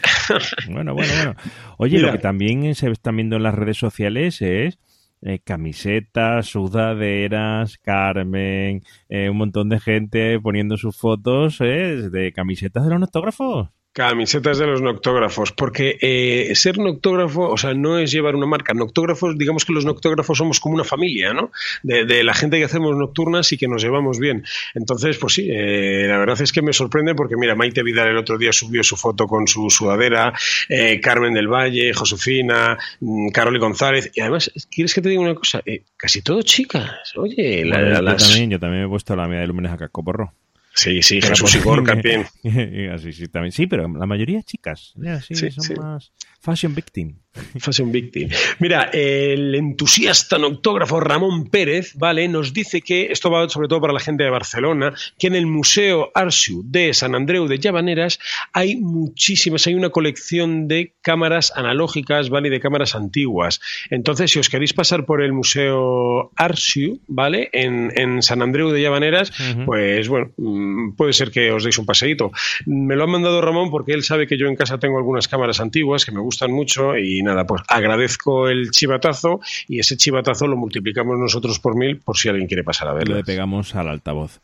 Bueno, 0.68 0.96
bueno, 0.96 1.14
bueno. 1.16 1.36
Oye, 1.78 2.00
lo 2.00 2.12
que 2.12 2.18
también 2.18 2.74
se 2.74 2.90
está 2.90 3.12
viendo 3.12 3.36
en 3.36 3.44
las 3.44 3.54
redes 3.54 3.78
sociales 3.78 4.42
es 4.42 4.80
eh, 5.26 5.40
camisetas, 5.44 6.46
sudaderas, 6.46 7.80
Carmen, 7.80 8.84
eh, 9.10 9.30
un 9.30 9.38
montón 9.38 9.70
de 9.70 9.80
gente 9.80 10.40
poniendo 10.40 10.78
sus 10.78 10.96
fotos 10.96 11.60
eh, 11.62 12.10
de 12.12 12.32
camisetas 12.32 12.84
de 12.84 12.92
los 12.92 13.00
noctógrafos. 13.00 13.70
Camisetas 13.96 14.58
de 14.58 14.68
los 14.68 14.82
noctógrafos, 14.82 15.54
porque 15.54 15.98
eh, 16.02 16.54
ser 16.56 16.80
noctógrafo, 16.80 17.48
o 17.48 17.56
sea, 17.56 17.74
no 17.74 17.98
es 17.98 18.12
llevar 18.12 18.36
una 18.36 18.46
marca. 18.46 18.74
Noctógrafos, 18.74 19.38
digamos 19.38 19.64
que 19.64 19.72
los 19.72 19.86
noctógrafos 19.86 20.38
somos 20.38 20.60
como 20.60 20.76
una 20.76 20.84
familia, 20.84 21.32
¿no? 21.32 21.50
De, 21.82 22.22
la 22.26 22.34
gente 22.34 22.58
que 22.58 22.66
hacemos 22.66 22.94
nocturnas 22.98 23.54
y 23.54 23.58
que 23.58 23.70
nos 23.70 23.82
llevamos 23.82 24.20
bien. 24.20 24.44
Entonces, 24.74 25.18
pues 25.18 25.36
sí, 25.36 25.48
eh, 25.50 26.08
la 26.10 26.18
verdad 26.18 26.42
es 26.42 26.52
que 26.52 26.62
me 26.62 26.74
sorprende 26.74 27.16
porque, 27.16 27.38
mira, 27.38 27.56
Maite 27.56 27.84
Vidal 27.84 28.10
el 28.10 28.18
otro 28.18 28.38
día 28.38 28.52
subió 28.52 28.84
su 28.84 28.98
foto 28.98 29.28
con 29.28 29.48
su 29.48 29.70
sudadera, 29.70 30.34
eh, 30.68 31.00
Carmen 31.00 31.34
del 31.34 31.48
Valle, 31.48 31.94
Josefina, 31.94 32.78
mm, 33.00 33.30
Caroli 33.30 33.60
González, 33.60 34.12
y 34.14 34.20
además, 34.20 34.52
¿quieres 34.70 34.94
que 34.94 35.02
te 35.02 35.08
diga 35.08 35.22
una 35.22 35.36
cosa? 35.36 35.64
casi 35.96 36.22
todo 36.22 36.42
chicas. 36.42 37.14
Oye, 37.16 37.64
la, 37.64 38.02
yo, 38.02 38.16
también, 38.18 38.50
yo 38.50 38.60
también 38.60 38.82
me 38.82 38.88
he 38.88 38.90
puesto 38.90 39.16
la 39.16 39.26
medida 39.26 39.40
de 39.40 39.48
lúmenes 39.48 39.72
a 39.72 39.78
cascoporro. 39.78 40.34
Sí, 40.76 41.02
sí, 41.02 41.22
Jesús 41.22 41.56
Igor 41.56 41.84
también. 41.84 42.26
sí, 42.44 43.14
sí, 43.14 43.28
también. 43.28 43.52
Sí, 43.52 43.66
pero 43.66 43.88
la 43.88 44.06
mayoría 44.06 44.44
chicas. 44.44 44.94
sí, 45.22 45.52
son 45.52 45.78
más 45.78 46.12
fashion 46.42 46.76
victim. 46.76 47.18
Fashion 47.60 47.92
Victim. 47.92 48.30
Mira, 48.60 48.90
el 48.94 49.56
entusiasta 49.56 50.38
noctógrafo 50.38 51.00
Ramón 51.00 51.50
Pérez, 51.50 51.94
¿vale? 51.96 52.28
Nos 52.28 52.54
dice 52.54 52.82
que, 52.82 53.08
esto 53.12 53.30
va 53.30 53.48
sobre 53.50 53.68
todo 53.68 53.82
para 53.82 53.94
la 53.94 54.00
gente 54.00 54.24
de 54.24 54.30
Barcelona, 54.30 54.94
que 55.20 55.28
en 55.28 55.36
el 55.36 55.46
Museo 55.46 56.12
Arsiu 56.14 56.64
de 56.66 56.94
San 56.94 57.16
Andreu 57.16 57.48
de 57.48 57.60
Llavaneras 57.60 58.20
hay 58.54 58.76
muchísimas, 58.76 59.68
hay 59.68 59.76
una 59.76 59.90
colección 59.90 60.68
de 60.68 60.94
cámaras 61.02 61.54
analógicas, 61.56 62.30
¿vale? 62.30 62.48
Y 62.48 62.52
de 62.52 62.60
cámaras 62.60 62.96
antiguas. 62.96 63.60
Entonces, 63.90 64.32
si 64.32 64.40
os 64.40 64.50
queréis 64.50 64.74
pasar 64.74 65.06
por 65.06 65.22
el 65.22 65.34
Museo 65.34 66.32
Arsiu, 66.36 67.00
¿vale? 67.08 67.50
En, 67.52 67.76
San 68.22 68.42
Andreu 68.42 68.70
de 68.70 68.82
Llavaneras, 68.82 69.32
pues 69.66 70.08
bueno, 70.08 70.32
mm, 70.38 70.96
puede 70.96 71.14
ser 71.14 71.32
que 71.32 71.52
os 71.52 71.64
deis 71.64 71.78
un 71.78 71.86
paseíto. 71.86 72.32
Me 72.66 72.96
lo 72.96 73.04
ha 73.04 73.08
mandado 73.08 73.42
Ramón 73.42 73.70
porque 73.70 73.94
él 73.94 74.04
sabe 74.04 74.28
que 74.28 74.38
yo 74.38 74.48
en 74.48 74.56
casa 74.56 74.78
tengo 74.80 74.98
algunas 74.98 75.28
cámaras 75.28 75.60
antiguas 75.60 76.06
que 76.06 76.12
me 76.12 76.22
gustan 76.22 76.52
mucho 76.52 76.98
y 76.98 77.22
nada, 77.26 77.46
pues 77.46 77.62
agradezco 77.68 78.48
el 78.48 78.72
chivatazo 78.72 79.42
y 79.68 79.80
ese 79.80 79.98
chivatazo 79.98 80.48
lo 80.48 80.56
multiplicamos 80.56 81.18
nosotros 81.20 81.60
por 81.60 81.76
mil 81.76 82.00
por 82.00 82.18
si 82.18 82.30
alguien 82.30 82.48
quiere 82.48 82.64
pasar 82.64 82.88
a 82.88 82.94
verlo. 82.94 83.16
Le 83.16 83.24
pegamos 83.24 83.76
al 83.76 83.90
altavoz. 83.90 84.40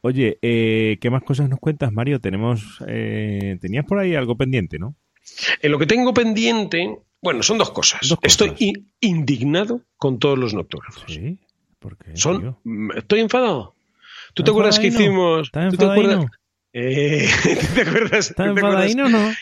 Oye, 0.00 0.38
eh, 0.42 0.98
¿qué 1.00 1.10
más 1.10 1.22
cosas 1.22 1.48
nos 1.48 1.60
cuentas, 1.60 1.92
Mario? 1.92 2.18
Tenemos, 2.18 2.78
eh, 2.88 3.56
tenías 3.60 3.84
por 3.84 4.00
ahí 4.00 4.16
algo 4.16 4.36
pendiente, 4.36 4.78
¿no? 4.78 4.96
En 5.60 5.70
lo 5.70 5.78
que 5.78 5.86
tengo 5.86 6.12
pendiente, 6.12 6.98
bueno, 7.20 7.44
son 7.44 7.58
dos 7.58 7.70
cosas. 7.70 8.00
Estoy 8.20 8.88
indignado 9.00 9.82
con 9.96 10.18
todos 10.18 10.36
los 10.36 10.54
noctógrafos. 10.54 11.04
¿Sí? 11.06 11.38
¿Por 11.78 11.96
qué? 11.96 12.16
Son, 12.16 12.56
estoy 12.96 13.20
enfadado. 13.20 13.76
¿Tú 14.34 14.42
te 14.42 14.50
acuerdas 14.50 14.78
que 14.78 14.88
hicimos? 14.88 15.50
¿Tú 15.52 15.76
te 15.76 15.84
acuerdas? 15.84 16.26
Eh, 16.72 17.28
¿Te 17.74 17.82
acuerdas? 17.82 18.30
¿Está 18.30 18.46
enfadadino 18.46 19.06
o 19.06 19.08
no? 19.08 19.32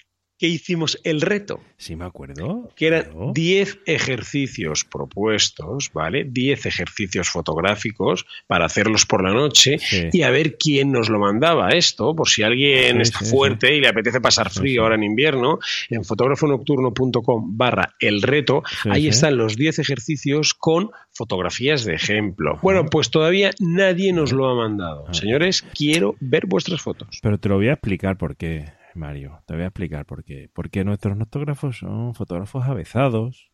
Que 0.41 0.49
hicimos 0.49 0.99
el 1.05 1.21
reto. 1.21 1.61
Sí, 1.77 1.97
me 1.97 2.07
acuerdo. 2.07 2.71
Que 2.75 2.87
eran 2.87 3.35
10 3.35 3.81
ejercicios 3.85 4.87
propuestos, 4.87 5.91
¿vale? 5.93 6.25
10 6.25 6.65
ejercicios 6.65 7.29
fotográficos 7.29 8.25
para 8.47 8.65
hacerlos 8.65 9.05
por 9.05 9.23
la 9.23 9.35
noche 9.35 9.77
y 10.11 10.23
a 10.23 10.31
ver 10.31 10.57
quién 10.57 10.93
nos 10.93 11.11
lo 11.11 11.19
mandaba 11.19 11.69
esto, 11.71 12.17
por 12.17 12.27
si 12.27 12.43
alguien 12.43 13.03
está 13.03 13.19
fuerte 13.19 13.77
y 13.77 13.81
le 13.81 13.89
apetece 13.89 14.23
pasar 14.23 14.51
frío 14.51 14.83
ahora 14.83 14.95
en 14.95 15.03
invierno, 15.03 15.59
en 15.91 16.05
fotógrafonocturno.com 16.05 17.59
barra 17.59 17.95
el 18.01 18.23
reto, 18.23 18.63
ahí 18.89 19.09
están 19.09 19.37
los 19.37 19.57
10 19.57 19.81
ejercicios 19.81 20.55
con 20.55 20.91
fotografías 21.13 21.85
de 21.85 21.97
ejemplo. 21.97 22.59
Bueno, 22.63 22.87
pues 22.87 23.11
todavía 23.11 23.51
nadie 23.59 24.15
nos 24.15 24.33
lo 24.33 24.49
ha 24.49 24.55
mandado. 24.55 25.13
Señores, 25.13 25.63
quiero 25.75 26.15
ver 26.19 26.47
vuestras 26.47 26.81
fotos. 26.81 27.19
Pero 27.21 27.37
te 27.37 27.51
lo 27.51 27.57
voy 27.57 27.69
a 27.69 27.75
explicar 27.75 28.17
por 28.17 28.37
qué. 28.37 28.80
Mario. 28.95 29.43
Te 29.47 29.55
voy 29.55 29.63
a 29.63 29.67
explicar 29.67 30.07
por 30.07 30.25
qué. 30.25 30.51
Porque 30.53 30.85
nuestros 30.85 31.17
fotógrafos 31.19 31.79
son 31.79 32.15
fotógrafos 32.15 32.67
avezados, 32.67 33.51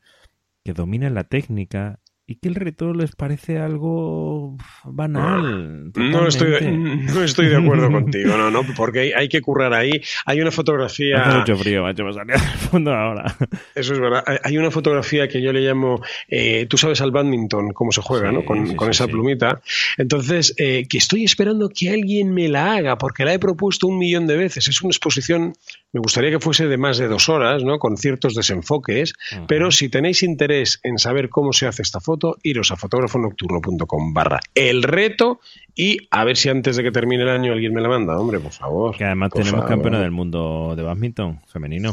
que 0.64 0.72
dominan 0.72 1.14
la 1.14 1.24
técnica 1.24 2.00
y 2.28 2.37
que 2.37 2.49
el 2.49 2.56
reto 2.56 2.92
les 2.92 3.14
parece 3.14 3.59
algo 3.59 4.56
banal. 4.85 5.92
No 5.95 6.26
estoy, 6.26 6.50
de, 6.50 6.61
no 6.73 7.23
estoy 7.23 7.47
de 7.47 7.56
acuerdo 7.56 7.90
contigo, 7.90 8.37
no, 8.37 8.50
no, 8.50 8.62
porque 8.76 9.12
hay, 9.14 9.28
que 9.28 9.40
currar 9.40 9.73
ahí. 9.73 9.92
Hay 10.25 10.40
una 10.40 10.50
fotografía. 10.50 11.23
Hace 11.23 11.38
mucho 11.38 11.56
frío, 11.56 11.83
macho, 11.85 12.04
me 12.04 12.12
salía 12.12 12.35
del 12.35 12.42
fondo 12.42 12.92
ahora. 12.92 13.37
Eso 13.76 13.92
es 13.92 14.00
verdad. 14.00 14.25
Hay 14.42 14.59
una 14.59 14.73
fotografía 14.73 15.28
que 15.28 15.40
yo 15.40 15.52
le 15.52 15.61
llamo, 15.61 16.02
eh, 16.26 16.66
tú 16.68 16.76
sabes 16.76 17.00
al 17.00 17.12
badminton, 17.12 17.73
cómo 17.73 17.92
se 17.92 18.02
juega, 18.02 18.33
¿no? 18.33 18.45
Con, 18.45 18.75
con 18.75 18.90
esa 18.90 19.06
plumita. 19.06 19.61
Entonces, 19.97 20.52
eh, 20.59 20.87
que 20.88 20.99
estoy 20.99 21.23
esperando 21.23 21.68
que 21.68 21.90
alguien 21.90 22.35
me 22.35 22.49
la 22.49 22.75
haga, 22.75 22.99
porque 22.99 23.25
la 23.25 23.35
he 23.35 23.38
propuesto 23.38 23.87
un 23.87 23.99
millón 23.99 24.26
de 24.26 24.37
veces. 24.37 24.66
Es 24.66 24.83
una 24.83 24.90
exposición, 24.90 25.52
me 25.96 26.00
gustaría 26.00 26.30
que 26.30 26.40
fuese 26.40 26.68
de 26.68 26.76
más 26.76 26.98
de 26.98 27.08
dos 27.08 27.30
horas, 27.30 27.64
¿no? 27.64 27.78
Con 27.78 27.96
ciertos 27.96 28.34
desenfoques, 28.34 29.14
pero 29.48 29.70
si 29.70 29.88
tenéis 29.88 30.22
interés 30.22 30.78
en 30.82 30.98
saber 30.98 31.30
cómo 31.30 31.54
se 31.54 31.66
hace 31.66 31.80
esta 31.80 32.00
foto, 32.00 32.36
iros 32.42 32.70
a 32.70 32.76
fotógrafonocturno.com 32.76 34.12
barra 34.12 34.40
el 34.54 34.82
reto 34.82 35.40
y 35.74 36.06
a 36.10 36.24
ver 36.24 36.36
si 36.36 36.50
antes 36.50 36.76
de 36.76 36.82
que 36.82 36.90
termine 36.90 37.22
el 37.22 37.30
año 37.30 37.54
alguien 37.54 37.72
me 37.72 37.80
la 37.80 37.88
manda, 37.88 38.18
hombre, 38.18 38.38
por 38.40 38.52
favor. 38.52 38.94
Que 38.94 39.06
además 39.06 39.30
tenemos 39.32 39.64
campeona 39.64 39.98
del 39.98 40.10
mundo 40.10 40.74
de 40.76 40.82
badminton 40.82 41.40
femenino. 41.46 41.92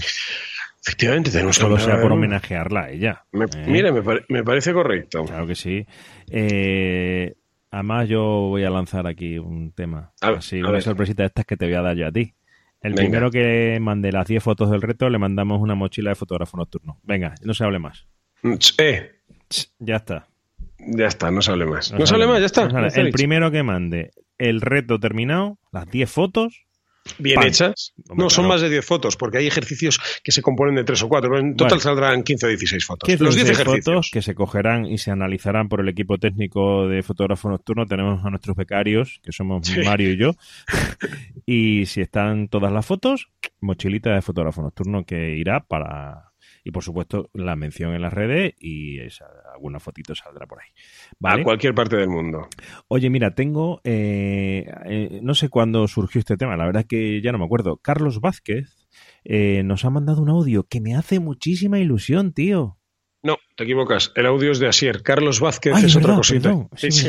Efectivamente, 0.86 1.32
tenemos 1.32 1.56
Solo 1.56 1.80
sea 1.80 2.02
por 2.02 2.12
homenajearla 2.12 2.82
a 2.82 2.90
ella. 2.90 3.24
Me, 3.32 3.46
¿eh? 3.46 3.66
Mira, 3.68 3.94
me, 3.94 4.44
parece 4.44 4.74
correcto. 4.74 5.24
Claro 5.24 5.48
que 5.48 5.56
sí. 5.56 5.88
Eh, 6.30 7.36
además, 7.72 8.10
yo 8.10 8.22
voy 8.22 8.66
a 8.66 8.70
lanzar 8.70 9.08
aquí 9.08 9.40
un 9.40 9.72
tema. 9.72 10.12
así, 10.20 10.62
una 10.62 10.82
sorpresita 10.82 11.24
de 11.24 11.28
estas 11.28 11.46
que 11.46 11.56
te 11.56 11.68
voy 11.68 11.76
a 11.76 11.82
dar 11.82 11.96
yo 11.96 12.08
a 12.08 12.12
ti. 12.12 12.34
El 12.84 12.96
primero 12.96 13.32
que 13.32 13.78
mande 13.82 14.12
las 14.12 14.28
10 14.28 14.44
fotos 14.44 14.70
del 14.70 14.82
reto, 14.82 15.10
le 15.10 15.18
mandamos 15.18 15.62
una 15.62 15.74
mochila 15.74 16.12
de 16.12 16.16
fotógrafo 16.16 16.58
nocturno. 16.58 17.00
Venga, 17.04 17.34
no 17.42 17.54
se 17.54 17.64
hable 17.64 17.80
más. 17.80 18.06
Eh, 18.78 19.12
ya 19.80 19.96
está. 19.96 20.28
Ya 20.80 21.08
está, 21.08 21.32
no 21.32 21.42
sale 21.42 21.66
más. 21.66 21.94
No, 21.94 22.06
sale 22.06 22.28
más, 22.28 22.40
ya 22.40 22.46
está. 22.46 22.68
el 22.96 23.12
primero 23.12 23.52
que 23.52 23.64
mande 23.64 24.12
el 24.38 24.60
reto 24.60 25.00
terminado, 25.00 25.58
las 25.72 25.90
10 25.90 26.12
fotos, 26.12 26.66
Bien 27.18 27.44
hechas. 27.44 27.94
no, 28.16 28.30
son 28.30 28.48
más 28.48 28.62
de 28.62 28.70
10 28.70 28.86
fotos, 28.86 29.18
porque 29.18 29.38
hay 29.38 29.48
ejercicios 29.48 30.00
que 30.24 30.32
se 30.32 30.42
componen 30.42 30.76
de 30.76 30.84
3 30.84 31.04
o 31.04 31.10
4. 31.10 31.40
En 31.40 31.56
total 31.56 31.82
saldrán 31.82 32.24
15 32.24 32.46
o 32.46 32.50
16 32.50 32.86
fotos. 32.86 33.20
Los 33.20 33.36
10 33.36 33.50
ejercicios. 33.50 33.86
fotos 33.86 34.10
que 34.12 34.22
se 34.22 34.36
cogerán 34.36 34.86
y 34.86 34.98
se 34.98 35.12
analizarán 35.12 35.70
por 35.70 35.82
el 35.82 35.90
equipo 35.90 36.18
técnico 36.18 36.88
de 36.88 37.04
fotógrafo 37.04 37.50
nocturno. 37.50 37.86
Tenemos 37.86 38.24
a 38.26 38.30
nuestros 38.30 38.56
becarios, 38.56 39.20
que 39.24 39.32
somos 39.32 39.70
Mario 39.86 40.14
y 40.14 40.18
yo. 40.18 40.32
y 41.46 41.86
si 41.86 42.02
están 42.02 42.48
todas 42.48 42.72
las 42.72 42.86
fotos, 42.86 43.30
mochilita 43.60 44.14
de 44.14 44.22
fotógrafo 44.22 44.62
nocturno 44.62 45.04
que 45.06 45.36
irá 45.36 45.62
para 45.62 46.34
y 46.64 46.72
por 46.72 46.84
supuesto 46.84 47.30
la 47.34 47.56
mención 47.56 47.94
en 47.94 48.02
las 48.02 48.14
redes 48.14 48.54
y 48.58 49.00
esa, 49.00 49.26
alguna 49.54 49.80
fotito 49.80 50.16
saldrá 50.16 50.46
por 50.46 50.60
ahí. 50.60 50.70
A 51.24 51.44
cualquier 51.44 51.74
parte 51.74 51.96
del 51.96 52.10
mundo. 52.10 52.48
Oye, 52.88 53.10
mira, 53.10 53.36
tengo, 53.36 53.82
eh, 53.84 54.66
eh, 54.86 55.20
no 55.22 55.36
sé 55.36 55.50
cuándo 55.50 55.88
surgió 55.88 56.20
este 56.20 56.38
tema, 56.38 56.58
la 56.58 56.66
verdad 56.66 56.82
es 56.82 56.88
que 56.88 57.22
ya 57.22 57.32
no 57.32 57.38
me 57.38 57.46
acuerdo. 57.46 57.78
Carlos 57.78 58.20
Vázquez 58.20 58.88
eh, 59.24 59.64
nos 59.64 59.86
ha 59.86 59.90
mandado 59.90 60.22
un 60.22 60.30
audio 60.30 60.64
que 60.64 60.82
me 60.82 60.96
hace 60.96 61.20
muchísima 61.20 61.80
ilusión, 61.80 62.34
tío. 62.34 62.78
No, 63.22 63.38
te 63.56 63.64
equivocas. 63.66 64.12
El 64.16 64.26
audio 64.26 64.52
es 64.52 64.60
de 64.60 64.68
Asier. 64.68 65.04
Carlos 65.04 65.40
Vázquez 65.40 65.84
es, 65.84 65.96
otra 65.96 66.16
cosita. 66.16 66.68
Sí, 66.76 66.92
sí, 66.92 67.08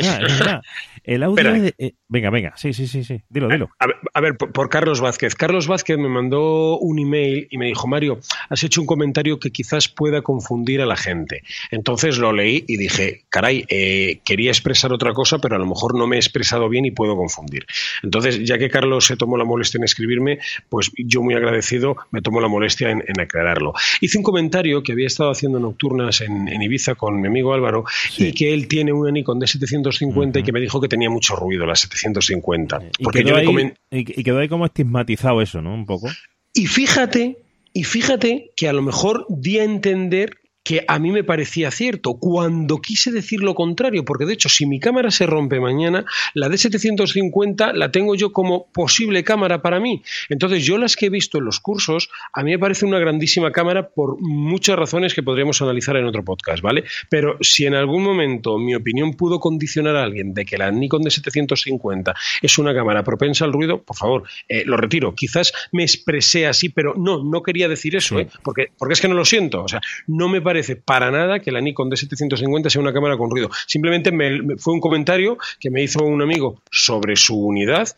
El 1.03 1.23
audio 1.23 1.51
de... 1.51 1.73
Eh, 1.77 1.93
venga, 2.07 2.29
venga. 2.29 2.53
Sí, 2.55 2.73
sí, 2.73 2.87
sí, 2.87 3.03
sí. 3.03 3.21
Dilo, 3.29 3.47
dilo. 3.47 3.69
A 4.13 4.21
ver, 4.21 4.37
por, 4.37 4.69
Carlos 4.69 5.01
Vázquez. 5.01 5.35
Carlos 5.35 5.67
Vázquez 5.67 5.97
me 5.97 6.07
mandó 6.07 6.77
un 6.77 6.99
email 6.99 7.47
y 7.49 7.57
me 7.57 7.65
dijo, 7.65 7.87
Mario, 7.87 8.19
has 8.49 8.63
hecho 8.63 8.81
un 8.81 8.87
comentario 8.87 9.39
que 9.39 9.51
quizás 9.51 9.87
pueda 9.87 10.21
confundir 10.21 10.81
a 10.81 10.85
la 10.85 10.95
gente. 10.95 11.41
Entonces 11.71 12.17
lo 12.17 12.31
leí 12.31 12.63
y 12.67 12.77
dije, 12.77 13.25
caray, 13.29 13.65
eh, 13.69 14.19
quería 14.23 14.51
expresar 14.51 14.93
otra 14.93 15.13
cosa, 15.13 15.39
pero 15.39 15.55
a 15.55 15.59
lo 15.59 15.65
mejor 15.65 15.95
no 15.97 16.05
me 16.05 16.17
he 16.17 16.19
expresado 16.19 16.69
bien 16.69 16.85
y 16.85 16.91
puedo 16.91 17.15
confundir. 17.15 17.65
Entonces, 18.03 18.43
ya 18.43 18.57
que 18.57 18.69
Carlos 18.69 19.05
se 19.05 19.17
tomó 19.17 19.37
la 19.37 19.45
molestia 19.45 19.79
en 19.79 19.83
escribirme, 19.83 20.39
pues 20.69 20.91
yo 20.95 21.23
muy 21.23 21.33
agradecido 21.33 21.97
me 22.11 22.21
tomo 22.21 22.39
la 22.39 22.47
molestia 22.47 22.91
en, 22.91 23.03
en 23.07 23.19
aclararlo. 23.19 23.73
Hice 23.99 24.17
un 24.17 24.23
comentario 24.23 24.83
que 24.83 24.91
había 24.91 25.07
estado 25.07 25.31
haciendo 25.31 25.59
nocturnas 25.59 26.21
en 26.21 26.34
en, 26.35 26.61
Ibiza 26.61 26.95
con 26.95 27.19
mi 27.21 27.27
amigo 27.27 27.53
Álvaro 27.53 27.83
y 28.17 28.33
que 28.33 28.53
él 28.53 28.67
tiene 28.67 28.93
una 28.93 29.11
Nikon 29.11 29.39
de 29.39 29.47
750 29.47 30.39
y 30.39 30.43
que 30.43 30.51
me 30.51 30.59
dijo 30.59 30.81
que 30.81 30.87
tenía 30.87 31.09
mucho 31.09 31.35
ruido 31.35 31.65
la 31.65 31.75
750. 31.75 32.79
Porque 33.03 33.23
yo 33.23 33.35
ahí, 33.35 33.73
y 33.91 34.23
quedó 34.23 34.39
ahí 34.39 34.49
como 34.49 34.65
estigmatizado 34.65 35.41
eso, 35.41 35.61
¿no? 35.61 35.73
Un 35.73 35.85
poco. 35.85 36.09
Y 36.53 36.67
fíjate, 36.67 37.37
y 37.73 37.83
fíjate 37.83 38.51
que 38.55 38.69
a 38.69 38.73
lo 38.73 38.81
mejor 38.81 39.25
di 39.29 39.59
a 39.59 39.63
entender 39.63 40.37
que 40.65 40.83
a 40.87 40.97
mí 40.97 41.11
me 41.11 41.23
parecía 41.23 41.69
cierto, 41.69 42.15
cuando 42.15 42.81
quise 42.81 43.11
decir 43.11 43.41
lo 43.41 43.53
contrario, 43.53 44.03
porque 44.03 44.25
de 44.25 44.33
hecho 44.33 44.49
si 44.49 44.65
mi 44.65 44.79
cámara 44.79 45.11
se 45.11 45.27
rompe 45.27 45.59
mañana, 45.59 46.05
la 46.33 46.49
de 46.49 46.57
750 46.57 47.71
la 47.73 47.91
tengo 47.91 48.15
yo 48.15 48.33
como 48.33 48.65
posible 48.73 49.23
cámara 49.23 49.61
para 49.61 49.79
mí. 49.79 50.01
Entonces 50.27 50.65
yo 50.65 50.79
las 50.79 50.95
que 50.95 51.05
he 51.05 51.09
visto 51.09 51.37
en 51.37 51.45
los 51.45 51.59
cursos, 51.59 52.09
a 52.33 52.41
mí 52.41 52.49
me 52.49 52.57
parece 52.57 52.83
una 52.83 52.97
grandísima 52.97 53.51
cámara 53.51 53.89
por 53.89 54.17
muchas 54.19 54.75
razones 54.75 55.13
que 55.13 55.21
podríamos 55.21 55.61
analizar 55.61 55.97
en 55.97 56.05
otro 56.05 56.25
podcast, 56.25 56.63
¿vale? 56.63 56.83
Pero 57.09 57.37
si 57.41 57.67
en 57.67 57.75
algún 57.75 58.01
momento 58.01 58.57
mi 58.57 58.73
opinión 58.73 59.13
pudo 59.13 59.39
condicionar 59.39 59.95
a 59.95 60.03
alguien 60.03 60.33
de 60.33 60.45
que 60.45 60.57
la 60.57 60.71
Nikon 60.71 61.03
de 61.03 61.11
750 61.11 62.15
es 62.41 62.57
una 62.57 62.73
cámara 62.73 63.03
propensa 63.03 63.45
al 63.45 63.53
ruido, 63.53 63.83
por 63.83 63.95
favor, 63.95 64.23
eh, 64.49 64.63
lo 64.65 64.77
retiro. 64.77 65.13
Quizás 65.13 65.53
me 65.71 65.83
expresé 65.83 66.47
así, 66.47 66.69
pero 66.69 66.95
no, 66.97 67.23
no 67.23 67.43
quería 67.43 67.69
decir 67.69 67.95
eso, 67.95 68.19
¿eh? 68.19 68.27
porque, 68.43 68.71
porque 68.79 68.93
es 68.93 69.01
que 69.01 69.07
no 69.07 69.13
lo 69.13 69.25
siento. 69.25 69.63
O 69.63 69.67
sea, 69.67 69.79
no 70.07 70.27
me 70.27 70.41
parece 70.41 70.54
parece 70.55 70.77
para 70.77 71.11
nada 71.11 71.39
que 71.39 71.51
la 71.51 71.59
Nikon 71.59 71.89
D750 71.89 72.69
sea 72.69 72.81
una 72.81 72.93
cámara 72.93 73.17
con 73.17 73.29
ruido. 73.29 73.49
Simplemente 73.67 74.13
me, 74.13 74.55
fue 74.57 74.73
un 74.73 74.79
comentario 74.79 75.37
que 75.59 75.69
me 75.69 75.83
hizo 75.83 76.05
un 76.05 76.21
amigo 76.21 76.61
sobre 76.71 77.17
su 77.17 77.37
unidad 77.37 77.89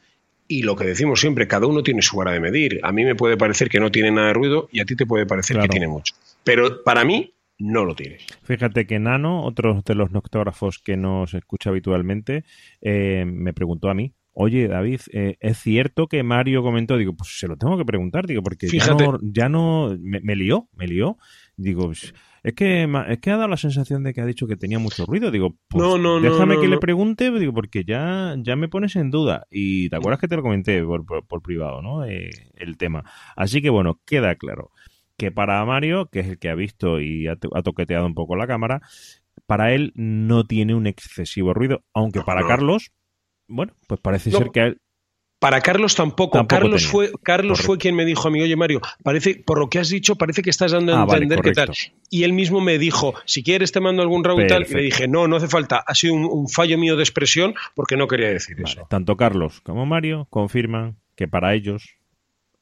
y 0.47 0.63
lo 0.63 0.75
que 0.75 0.85
decimos 0.85 1.19
siempre, 1.19 1.47
cada 1.47 1.67
uno 1.67 1.83
tiene 1.83 2.01
su 2.01 2.17
vara 2.17 2.31
de 2.31 2.39
medir. 2.39 2.79
A 2.81 2.91
mí 2.91 3.05
me 3.05 3.13
puede 3.13 3.37
parecer 3.37 3.69
que 3.69 3.79
no 3.79 3.91
tiene 3.91 4.09
nada 4.09 4.29
de 4.29 4.33
ruido 4.33 4.69
y 4.71 4.79
a 4.79 4.85
ti 4.85 4.95
te 4.95 5.05
puede 5.05 5.27
parecer 5.27 5.59
que 5.59 5.67
tiene 5.67 5.87
mucho. 5.87 6.15
Pero 6.43 6.81
para 6.83 7.05
mí 7.05 7.31
no 7.59 7.85
lo 7.85 7.93
tiene. 7.93 8.17
Fíjate 8.41 8.87
que 8.87 8.97
Nano, 8.97 9.43
otro 9.43 9.83
de 9.85 9.93
los 9.93 10.09
noctógrafos 10.09 10.79
que 10.79 10.97
nos 10.97 11.35
escucha 11.35 11.69
habitualmente, 11.69 12.43
eh, 12.81 13.23
me 13.27 13.53
preguntó 13.53 13.89
a 13.89 13.93
mí, 13.93 14.13
oye 14.33 14.67
David, 14.67 15.01
eh, 15.11 15.37
¿es 15.41 15.59
cierto 15.59 16.07
que 16.07 16.23
Mario 16.23 16.63
comentó? 16.63 16.97
Digo, 16.97 17.13
pues 17.13 17.37
se 17.37 17.47
lo 17.47 17.55
tengo 17.55 17.77
que 17.77 17.85
preguntar, 17.85 18.25
digo, 18.25 18.41
porque 18.41 18.67
ya 19.21 19.49
no, 19.49 19.95
me, 19.99 20.21
me, 20.21 20.35
lió, 20.35 20.69
me 20.75 20.87
lió. 20.87 21.17
Digo, 21.57 21.87
pues, 21.87 22.13
es 22.43 22.53
que, 22.53 22.87
es 23.09 23.19
que 23.19 23.31
ha 23.31 23.37
dado 23.37 23.47
la 23.47 23.57
sensación 23.57 24.03
de 24.03 24.13
que 24.13 24.21
ha 24.21 24.25
dicho 24.25 24.47
que 24.47 24.55
tenía 24.55 24.79
mucho 24.79 25.05
ruido. 25.05 25.31
Digo, 25.31 25.55
pues 25.67 25.83
no, 25.83 25.97
no, 25.97 26.19
déjame 26.19 26.59
que 26.59 26.67
le 26.67 26.77
pregunte, 26.77 27.31
digo, 27.31 27.53
porque 27.53 27.83
ya, 27.83 28.35
ya 28.39 28.55
me 28.55 28.67
pones 28.67 28.95
en 28.95 29.11
duda. 29.11 29.47
Y 29.49 29.89
te 29.89 29.95
acuerdas 29.95 30.19
que 30.19 30.27
te 30.27 30.35
lo 30.35 30.43
comenté 30.43 30.83
por, 30.83 31.05
por, 31.05 31.41
privado, 31.41 31.81
¿no? 31.81 32.05
Eh, 32.05 32.29
el 32.55 32.77
tema. 32.77 33.03
Así 33.35 33.61
que 33.61 33.69
bueno, 33.69 33.99
queda 34.05 34.35
claro 34.35 34.71
que 35.17 35.31
para 35.31 35.63
Mario, 35.65 36.09
que 36.11 36.19
es 36.19 36.27
el 36.27 36.39
que 36.39 36.49
ha 36.49 36.55
visto 36.55 37.01
y 37.01 37.27
ha, 37.27 37.35
toqueteado 37.35 38.05
un 38.05 38.13
poco 38.13 38.35
la 38.35 38.47
cámara, 38.47 38.81
para 39.45 39.73
él 39.73 39.91
no 39.95 40.45
tiene 40.45 40.75
un 40.75 40.87
excesivo 40.87 41.53
ruido, 41.53 41.83
aunque 41.93 42.21
para 42.21 42.45
Carlos, 42.47 42.91
bueno, 43.47 43.73
pues 43.87 43.99
parece 43.99 44.31
ser 44.31 44.51
que 44.51 44.61
a 44.61 44.65
él 44.67 44.81
para 45.39 45.61
Carlos 45.61 45.95
tampoco. 45.95 46.47
Carlos 46.47 46.87
fue 46.87 47.11
Carlos 47.23 47.61
fue 47.61 47.77
quien 47.77 47.95
me 47.95 48.05
dijo 48.05 48.27
a 48.27 48.31
mí, 48.31 48.41
oye 48.41 48.55
Mario, 48.55 48.81
parece 49.03 49.41
por 49.45 49.59
lo 49.59 49.69
que 49.69 49.79
has 49.79 49.89
dicho 49.89 50.15
parece 50.15 50.41
que 50.41 50.49
estás 50.49 50.71
dando 50.71 50.95
a 50.95 51.01
ah, 51.01 51.03
entender 51.03 51.41
que 51.41 51.51
tal. 51.51 51.71
Y 52.09 52.23
él 52.23 52.33
mismo 52.33 52.61
me 52.61 52.77
dijo, 52.77 53.13
si 53.25 53.43
quieres 53.43 53.71
te 53.71 53.79
mando 53.79 54.01
algún 54.01 54.23
RAW 54.23 54.41
y 54.41 54.47
tal. 54.47 54.65
Y 54.69 54.73
le 54.73 54.81
dije, 54.83 55.07
no, 55.07 55.27
no 55.27 55.35
hace 55.35 55.47
falta. 55.47 55.83
Ha 55.85 55.93
sido 55.93 56.15
un, 56.15 56.47
fallo 56.49 56.77
mío 56.77 56.95
de 56.95 57.03
expresión 57.03 57.53
porque 57.75 57.97
no 57.97 58.07
quería 58.07 58.29
decir 58.29 58.57
eso. 58.61 58.87
Tanto 58.89 59.15
Carlos 59.17 59.61
como 59.61 59.85
Mario 59.85 60.27
confirman 60.29 60.97
que 61.15 61.27
para 61.27 61.53
ellos 61.53 61.97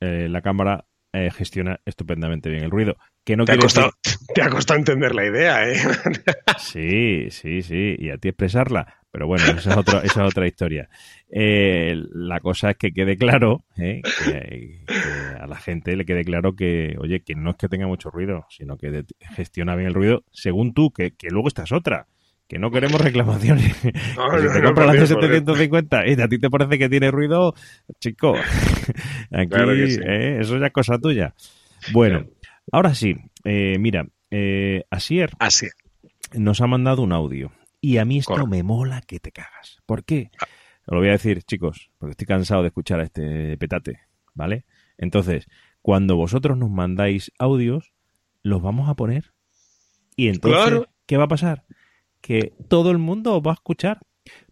eh, 0.01 0.27
la 0.29 0.41
cámara 0.41 0.85
eh, 1.13 1.31
gestiona 1.31 1.79
estupendamente 1.85 2.49
bien 2.49 2.63
el 2.63 2.71
ruido. 2.71 2.97
Que 3.23 3.37
no 3.37 3.45
te, 3.45 3.53
ha 3.53 3.57
costado, 3.57 3.91
te 4.35 4.41
ha 4.41 4.49
costado 4.49 4.79
entender 4.79 5.15
la 5.15 5.25
idea, 5.25 5.69
¿eh? 5.69 5.77
sí, 6.57 7.31
sí, 7.31 7.61
sí. 7.61 7.95
Y 7.97 8.09
a 8.09 8.17
ti 8.17 8.27
expresarla. 8.27 8.99
Pero 9.15 9.27
bueno, 9.27 9.45
esa 9.45 9.69
es, 9.69 9.77
otra, 9.77 9.99
esa 9.99 10.25
es 10.25 10.29
otra 10.29 10.45
historia. 10.45 10.89
Eh, 11.29 11.95
la 12.11 12.41
cosa 12.41 12.71
es 12.71 12.75
que 12.75 12.91
quede 12.91 13.15
claro, 13.15 13.63
eh, 13.77 14.01
que, 14.01 14.83
a 15.39 15.47
la 15.47 15.55
gente 15.55 15.95
le 15.95 16.03
quede 16.03 16.25
claro 16.25 16.53
que, 16.53 16.97
oye, 16.99 17.21
que 17.21 17.33
no 17.33 17.51
es 17.51 17.55
que 17.55 17.69
tenga 17.69 17.87
mucho 17.87 18.09
ruido, 18.09 18.45
sino 18.49 18.75
que 18.75 19.05
gestiona 19.33 19.73
bien 19.77 19.87
el 19.87 19.93
ruido 19.93 20.25
según 20.33 20.73
tú, 20.73 20.91
que, 20.91 21.13
luego 21.29 21.47
estás 21.47 21.71
otra. 21.71 22.07
Que 22.45 22.59
no 22.59 22.71
queremos 22.71 22.99
reclamaciones. 22.99 23.73
No, 24.17 24.37
si 24.37 24.51
te 24.51 24.61
compras 24.61 24.87
la 24.87 24.93
C750 24.95 26.17
y 26.17 26.21
a 26.21 26.27
ti 26.27 26.37
te 26.37 26.49
parece 26.49 26.77
que 26.77 26.89
tiene 26.89 27.09
ruido, 27.09 27.53
chico, 28.01 28.35
aquí 29.31 29.55
eh, 30.05 30.39
eso 30.41 30.57
ya 30.57 30.65
es 30.65 30.73
cosa 30.73 30.97
tuya. 30.99 31.33
Bueno, 31.93 32.25
ahora 32.69 32.93
sí, 32.93 33.15
mira, 33.45 34.07
Asier, 34.89 35.31
Asier 35.39 35.71
nos 36.33 36.59
ha 36.59 36.67
mandado 36.67 37.01
un 37.01 37.13
audio 37.13 37.53
y 37.85 37.99
a 37.99 38.05
mí 38.05 38.17
esto 38.17 38.47
me 38.47 38.63
mola 38.63 39.01
que 39.01 39.19
te 39.19 39.31
cagas. 39.31 39.77
¿Por 39.85 40.03
qué? 40.03 40.31
Ah. 40.41 40.47
Lo 40.87 40.97
voy 40.97 41.09
a 41.09 41.11
decir, 41.11 41.43
chicos, 41.43 41.91
porque 41.99 42.11
estoy 42.11 42.25
cansado 42.25 42.63
de 42.63 42.69
escuchar 42.69 42.99
a 42.99 43.03
este 43.03 43.57
petate, 43.57 43.99
¿vale? 44.33 44.65
Entonces, 44.97 45.45
cuando 45.83 46.15
vosotros 46.15 46.57
nos 46.57 46.71
mandáis 46.71 47.31
audios, 47.37 47.93
los 48.41 48.63
vamos 48.63 48.89
a 48.89 48.95
poner. 48.95 49.33
Y 50.15 50.29
entonces, 50.29 50.81
¿qué 51.05 51.17
va 51.17 51.25
a 51.25 51.27
pasar? 51.27 51.65
Que 52.21 52.53
todo 52.69 52.89
el 52.89 52.97
mundo 52.97 53.35
os 53.35 53.43
va 53.43 53.51
a 53.51 53.53
escuchar. 53.53 53.99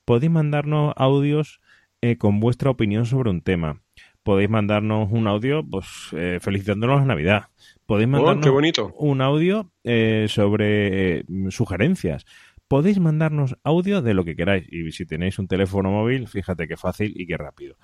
Podéis 0.05 0.31
mandarnos 0.31 0.93
audios 0.95 1.59
eh, 2.01 2.17
con 2.17 2.39
vuestra 2.39 2.69
opinión 2.69 3.07
sobre 3.07 3.31
un 3.31 3.41
tema. 3.41 3.81
Podéis 4.21 4.49
mandarnos 4.49 5.11
un 5.11 5.27
audio, 5.27 5.63
pues, 5.67 5.87
eh, 6.11 6.37
felicitándonos 6.39 6.99
la 6.99 7.07
Navidad. 7.07 7.45
Podéis 7.87 8.07
oh, 8.09 8.11
mandarnos 8.11 8.93
un 8.95 9.21
audio 9.21 9.71
eh, 9.83 10.27
sobre 10.29 11.25
sugerencias 11.49 12.25
podéis 12.67 12.99
mandarnos 12.99 13.57
audio 13.63 14.01
de 14.01 14.13
lo 14.13 14.23
que 14.25 14.35
queráis. 14.35 14.65
Y 14.71 14.91
si 14.91 15.05
tenéis 15.05 15.39
un 15.39 15.47
teléfono 15.47 15.91
móvil, 15.91 16.27
fíjate 16.27 16.67
qué 16.67 16.77
fácil 16.77 17.13
y 17.15 17.25
qué 17.25 17.37
rápido. 17.37 17.77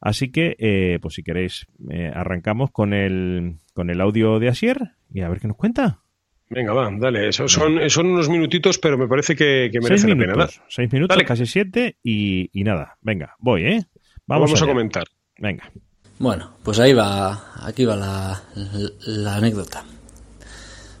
Así 0.00 0.30
que, 0.30 0.56
eh, 0.58 0.98
pues 1.00 1.14
si 1.14 1.22
queréis, 1.22 1.66
eh, 1.90 2.10
arrancamos 2.14 2.70
con 2.70 2.92
el, 2.92 3.58
con 3.72 3.90
el 3.90 4.00
audio 4.00 4.38
de 4.38 4.48
Asier 4.48 4.92
y 5.12 5.22
a 5.22 5.28
ver 5.28 5.40
qué 5.40 5.48
nos 5.48 5.56
cuenta. 5.56 6.02
Venga, 6.48 6.72
va, 6.72 6.88
dale. 6.92 7.32
son, 7.32 7.48
son 7.48 8.06
unos 8.06 8.28
minutitos, 8.28 8.78
pero 8.78 8.96
me 8.96 9.08
parece 9.08 9.34
que, 9.34 9.68
que 9.72 9.80
merece 9.80 10.06
la 10.06 10.16
pena. 10.16 10.46
Seis 10.68 10.92
minutos, 10.92 11.16
casi 11.24 11.44
siete 11.44 11.96
y, 12.04 12.50
nada. 12.62 12.96
Venga, 13.00 13.34
voy, 13.38 13.64
¿eh? 13.64 13.86
Vamos, 14.26 14.62
a 14.62 14.66
comentar. 14.66 15.04
Venga. 15.38 15.70
Bueno, 16.18 16.56
pues 16.62 16.78
ahí 16.78 16.92
va, 16.92 17.52
aquí 17.66 17.84
va 17.84 17.96
la, 17.96 18.42
la 19.06 19.36
anécdota. 19.36 19.84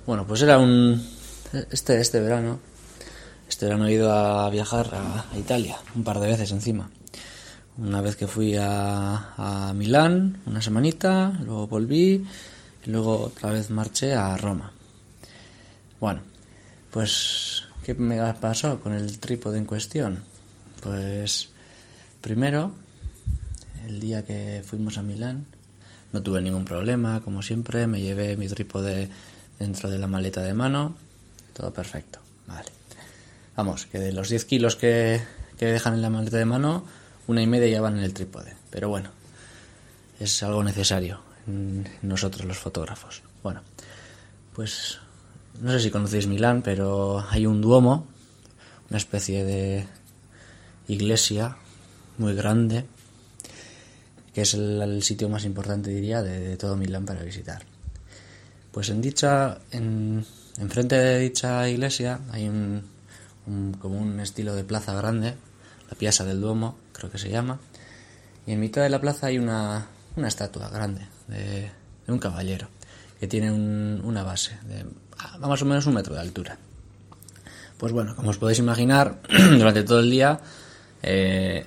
Bueno, 0.04 0.26
pues 0.26 0.42
era 0.42 0.58
un, 0.58 1.00
este, 1.70 2.00
este 2.00 2.20
verano, 2.20 2.60
este 3.48 3.66
verano 3.66 3.86
he 3.86 3.92
ido 3.92 4.12
a 4.12 4.48
viajar 4.50 4.90
a, 4.94 5.38
Italia, 5.38 5.78
un 5.94 6.04
par 6.04 6.20
de 6.20 6.28
veces 6.28 6.50
encima. 6.52 6.90
Una 7.78 8.00
vez 8.00 8.16
que 8.16 8.26
fui 8.26 8.56
a, 8.58 9.72
Milán, 9.74 10.40
una 10.46 10.62
semanita, 10.62 11.38
luego 11.44 11.66
volví 11.66 12.26
y 12.84 12.90
luego 12.90 13.24
otra 13.24 13.50
vez 13.50 13.70
marché 13.70 14.14
a 14.14 14.36
Roma. 14.36 14.72
Bueno, 16.00 16.20
pues, 16.90 17.66
¿Qué 17.86 17.94
me 17.94 18.18
pasó 18.34 18.80
con 18.80 18.94
el 18.94 19.20
trípode 19.20 19.58
en 19.58 19.64
cuestión? 19.64 20.18
Pues 20.82 21.50
primero, 22.20 22.72
el 23.86 24.00
día 24.00 24.24
que 24.24 24.64
fuimos 24.66 24.98
a 24.98 25.02
Milán, 25.02 25.46
no 26.12 26.20
tuve 26.20 26.42
ningún 26.42 26.64
problema, 26.64 27.20
como 27.20 27.42
siempre, 27.42 27.86
me 27.86 28.00
llevé 28.00 28.36
mi 28.36 28.48
trípode 28.48 29.08
dentro 29.60 29.88
de 29.88 30.00
la 30.00 30.08
maleta 30.08 30.42
de 30.42 30.52
mano, 30.52 30.96
todo 31.52 31.72
perfecto, 31.72 32.18
vale. 32.48 32.70
Vamos, 33.56 33.86
que 33.86 33.98
de 33.98 34.12
los 34.12 34.28
10 34.28 34.44
kilos 34.44 34.76
que, 34.76 35.22
que 35.58 35.66
dejan 35.66 35.94
en 35.94 36.02
la 36.02 36.10
maleta 36.10 36.36
de 36.36 36.44
mano, 36.44 36.84
una 37.26 37.42
y 37.42 37.46
media 37.46 37.68
ya 37.68 37.80
van 37.80 37.98
en 37.98 38.04
el 38.04 38.12
trípode, 38.12 38.54
pero 38.70 38.88
bueno, 38.88 39.10
es 40.20 40.42
algo 40.42 40.62
necesario 40.62 41.20
en 41.46 41.88
nosotros 42.02 42.44
los 42.44 42.58
fotógrafos. 42.58 43.22
Bueno, 43.42 43.62
pues 44.54 44.98
no 45.60 45.72
sé 45.72 45.80
si 45.80 45.90
conocéis 45.90 46.26
Milán, 46.26 46.62
pero 46.62 47.24
hay 47.30 47.46
un 47.46 47.60
duomo, 47.60 48.06
una 48.90 48.98
especie 48.98 49.44
de 49.44 49.86
iglesia 50.88 51.56
muy 52.18 52.34
grande, 52.34 52.84
que 54.34 54.42
es 54.42 54.54
el, 54.54 55.02
sitio 55.02 55.28
más 55.28 55.44
importante, 55.44 55.90
diría, 55.90 56.22
de, 56.22 56.56
todo 56.56 56.76
Milán 56.76 57.06
para 57.06 57.22
visitar. 57.22 57.62
Pues 58.72 58.90
en 58.90 59.00
dicha, 59.00 59.58
en, 59.70 60.26
frente 60.68 60.96
de 60.96 61.18
dicha 61.20 61.68
iglesia 61.68 62.20
hay 62.30 62.48
un, 62.48 62.82
como 63.80 63.98
un 63.98 64.20
estilo 64.20 64.54
de 64.54 64.64
plaza 64.64 64.94
grande, 64.94 65.34
la 65.88 65.96
Piazza 65.96 66.24
del 66.24 66.40
Duomo, 66.40 66.76
creo 66.92 67.10
que 67.10 67.18
se 67.18 67.30
llama, 67.30 67.60
y 68.46 68.52
en 68.52 68.60
mitad 68.60 68.82
de 68.82 68.90
la 68.90 69.00
plaza 69.00 69.28
hay 69.28 69.38
una, 69.38 69.86
una 70.16 70.28
estatua 70.28 70.68
grande 70.68 71.06
de, 71.28 71.70
un 72.08 72.18
caballero 72.18 72.68
que 73.18 73.26
tiene 73.26 73.50
una 73.50 74.22
base 74.22 74.58
de 74.64 74.84
más 75.40 75.62
o 75.62 75.64
menos 75.64 75.86
un 75.86 75.94
metro 75.94 76.14
de 76.14 76.20
altura. 76.20 76.58
Pues 77.78 77.92
bueno, 77.92 78.14
como 78.14 78.30
os 78.30 78.38
podéis 78.38 78.58
imaginar, 78.58 79.20
durante 79.28 79.82
todo 79.82 80.00
el 80.00 80.10
día 80.10 80.40
eh, 81.02 81.66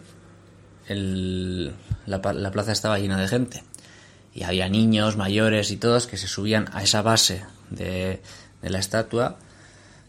la, 0.88 2.22
plaza 2.52 2.72
estaba 2.72 3.00
llena 3.00 3.20
de 3.20 3.28
gente. 3.28 3.64
Y 4.34 4.44
había 4.44 4.70
niños, 4.70 5.18
mayores 5.18 5.72
y 5.72 5.78
todos 5.78 6.08
que 6.08 6.18
se 6.18 6.28
subían 6.28 6.68
a 6.72 6.84
esa 6.84 7.02
base 7.02 7.44
de, 7.70 8.22
la 8.62 8.80
estatua 8.80 9.38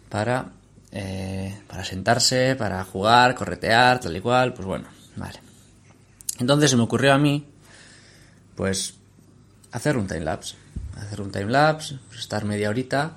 para, 0.09 0.53
eh, 0.93 1.61
para 1.69 1.85
sentarse, 1.85 2.57
para 2.57 2.83
jugar, 2.85 3.35
corretear, 3.35 4.01
tal 4.01 4.17
y 4.17 4.21
cual. 4.21 4.55
Pues 4.55 4.67
bueno, 4.67 4.89
vale. 5.17 5.41
Entonces 6.39 6.71
se 6.71 6.77
me 6.77 6.83
ocurrió 6.83 7.13
a 7.13 7.19
mí, 7.19 7.47
pues, 8.55 8.95
hacer 9.73 9.97
un 9.97 10.07
timelapse. 10.07 10.57
Hacer 10.97 11.21
un 11.21 11.31
timelapse, 11.31 11.99
pues 12.09 12.21
estar 12.21 12.45
media 12.45 12.69
horita 12.69 13.17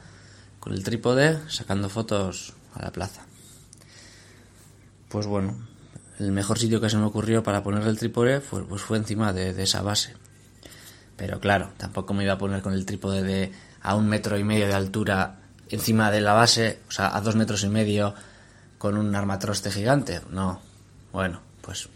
con 0.59 0.73
el 0.73 0.83
trípode 0.83 1.39
sacando 1.49 1.89
fotos 1.89 2.53
a 2.73 2.83
la 2.83 2.91
plaza. 2.91 3.25
Pues 5.09 5.27
bueno, 5.27 5.55
el 6.19 6.31
mejor 6.31 6.59
sitio 6.59 6.79
que 6.79 6.89
se 6.89 6.97
me 6.97 7.05
ocurrió 7.05 7.43
para 7.43 7.63
poner 7.63 7.85
el 7.87 7.97
trípode 7.97 8.41
fue, 8.41 8.65
pues 8.65 8.81
fue 8.81 8.97
encima 8.97 9.33
de, 9.33 9.61
esa 9.61 9.81
base. 9.81 10.13
Pero 11.17 11.39
claro, 11.39 11.71
tampoco 11.77 12.13
me 12.13 12.23
iba 12.23 12.33
a 12.33 12.37
poner 12.37 12.61
con 12.61 12.73
el 12.73 12.85
trípode 12.85 13.23
de 13.23 13.51
a 13.81 13.95
un 13.95 14.07
metro 14.07 14.37
y 14.37 14.43
medio 14.43 14.67
de 14.67 14.73
altura 14.73 15.42
encima 15.73 16.11
de 16.11 16.21
la 16.21 16.33
base, 16.33 16.79
o 16.87 16.91
sea, 16.91 17.15
a 17.15 17.21
dos 17.21 17.35
metros 17.35 17.63
y 17.63 17.69
medio 17.69 18.13
con 18.77 18.97
un 18.97 19.15
armatroste 19.15 19.71
gigante. 19.71 20.21
No, 20.29 20.61
bueno, 21.11 21.41
pues, 21.61 21.89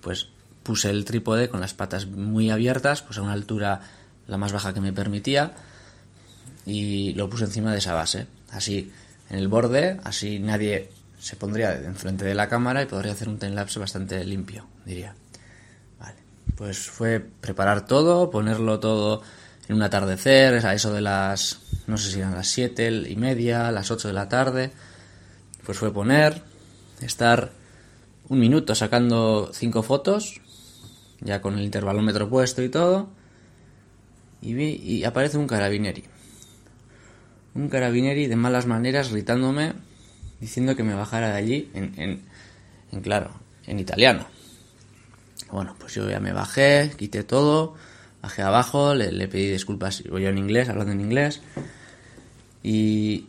pues 0.00 0.28
puse 0.62 0.90
el 0.90 1.04
trípode 1.04 1.48
con 1.48 1.60
las 1.60 1.74
patas 1.74 2.06
muy 2.06 2.50
abiertas, 2.50 3.02
pues 3.02 3.18
a 3.18 3.22
una 3.22 3.32
altura 3.32 3.80
la 4.26 4.38
más 4.38 4.52
baja 4.52 4.72
que 4.72 4.80
me 4.80 4.92
permitía 4.92 5.52
y 6.64 7.14
lo 7.14 7.28
puse 7.28 7.44
encima 7.44 7.72
de 7.72 7.78
esa 7.78 7.94
base. 7.94 8.26
Así, 8.50 8.92
en 9.30 9.38
el 9.38 9.48
borde, 9.48 10.00
así 10.04 10.38
nadie 10.38 10.90
se 11.18 11.36
pondría 11.36 11.74
enfrente 11.74 12.24
de 12.24 12.34
la 12.34 12.48
cámara 12.48 12.82
y 12.82 12.86
podría 12.86 13.12
hacer 13.12 13.28
un 13.28 13.38
timelapse 13.38 13.78
bastante 13.78 14.24
limpio, 14.24 14.66
diría. 14.84 15.14
Vale, 15.98 16.16
pues 16.56 16.90
fue 16.90 17.20
preparar 17.20 17.86
todo, 17.86 18.30
ponerlo 18.30 18.80
todo 18.80 19.22
en 19.68 19.76
un 19.76 19.82
atardecer, 19.82 20.66
a 20.66 20.74
eso 20.74 20.92
de 20.92 21.00
las, 21.00 21.60
no 21.86 21.96
sé 21.96 22.10
si 22.10 22.18
eran 22.18 22.34
las 22.34 22.48
7 22.48 23.04
y 23.08 23.16
media, 23.16 23.70
las 23.70 23.90
8 23.90 24.08
de 24.08 24.14
la 24.14 24.28
tarde. 24.28 24.70
Pues 25.64 25.78
fue 25.78 25.92
poner, 25.92 26.42
estar 27.00 27.52
un 28.28 28.40
minuto 28.40 28.74
sacando 28.74 29.50
cinco 29.52 29.82
fotos, 29.82 30.40
ya 31.20 31.40
con 31.40 31.58
el 31.58 31.64
intervalómetro 31.64 32.28
puesto 32.28 32.62
y 32.62 32.68
todo, 32.68 33.08
y, 34.40 34.54
vi, 34.54 34.74
y 34.82 35.04
aparece 35.04 35.38
un 35.38 35.46
carabineri 35.46 36.04
un 37.54 37.68
carabineri 37.68 38.26
de 38.26 38.36
malas 38.36 38.66
maneras 38.66 39.12
gritándome, 39.12 39.74
diciendo 40.40 40.76
que 40.76 40.82
me 40.82 40.94
bajara 40.94 41.28
de 41.28 41.34
allí 41.34 41.70
en, 41.74 42.24
en, 42.90 43.00
claro, 43.00 43.30
en 43.66 43.78
italiano. 43.78 44.26
Bueno, 45.50 45.76
pues 45.78 45.94
yo 45.94 46.08
ya 46.08 46.20
me 46.20 46.32
bajé, 46.32 46.92
quité 46.96 47.24
todo, 47.24 47.74
bajé 48.22 48.42
abajo, 48.42 48.94
le, 48.94 49.28
pedí 49.28 49.50
disculpas, 49.50 50.02
yo 50.04 50.16
en 50.16 50.38
inglés, 50.38 50.68
hablando 50.68 50.92
en 50.92 51.00
inglés, 51.00 51.40
y 52.62 53.26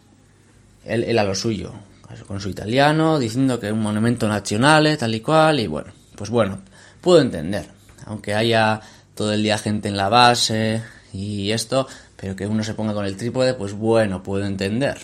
él, 0.85 1.03
él, 1.03 1.17
a 1.17 1.23
lo 1.23 1.33
suyo, 1.33 1.73
con 2.27 2.39
su 2.39 2.49
italiano, 2.49 3.17
diciendo 3.17 3.59
que 3.59 3.67
es 3.67 3.73
un 3.73 3.81
monumento 3.81 4.27
nacional, 4.27 4.95
tal 4.97 5.15
y 5.15 5.19
cual, 5.19 5.59
y 5.59 5.67
bueno, 5.67 5.91
pues 6.15 6.29
bueno, 6.29 6.59
puedo 7.01 7.19
entender, 7.19 7.65
aunque 8.05 8.35
haya 8.35 8.81
todo 9.15 9.33
el 9.33 9.43
día 9.43 9.57
gente 9.57 9.89
en 9.89 9.97
la 9.97 10.09
base 10.09 10.81
y 11.11 11.51
esto, 11.51 11.87
pero 12.15 12.35
que 12.35 12.47
uno 12.47 12.63
se 12.63 12.73
ponga 12.73 12.93
con 12.93 13.05
el 13.05 13.17
trípode, 13.17 13.53
pues 13.53 13.73
bueno, 13.73 14.23
puedo 14.23 14.45
entender. 14.45 14.99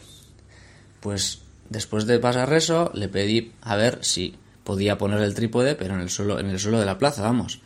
Pues 0.99 1.39
después 1.69 2.05
de 2.05 2.19
pasar 2.19 2.51
eso, 2.53 2.91
le 2.93 3.07
pedí 3.09 3.53
a 3.61 3.75
ver 3.75 3.99
si 4.01 4.35
podía 4.63 4.97
poner 4.97 5.19
el 5.21 5.33
trípode, 5.33 5.75
pero 5.75 5.95
en 5.95 6.01
el 6.01 6.09
suelo, 6.09 6.39
en 6.39 6.49
el 6.49 6.59
suelo 6.59 6.79
de 6.79 6.85
la 6.85 6.97
plaza, 6.97 7.23
vamos. 7.23 7.59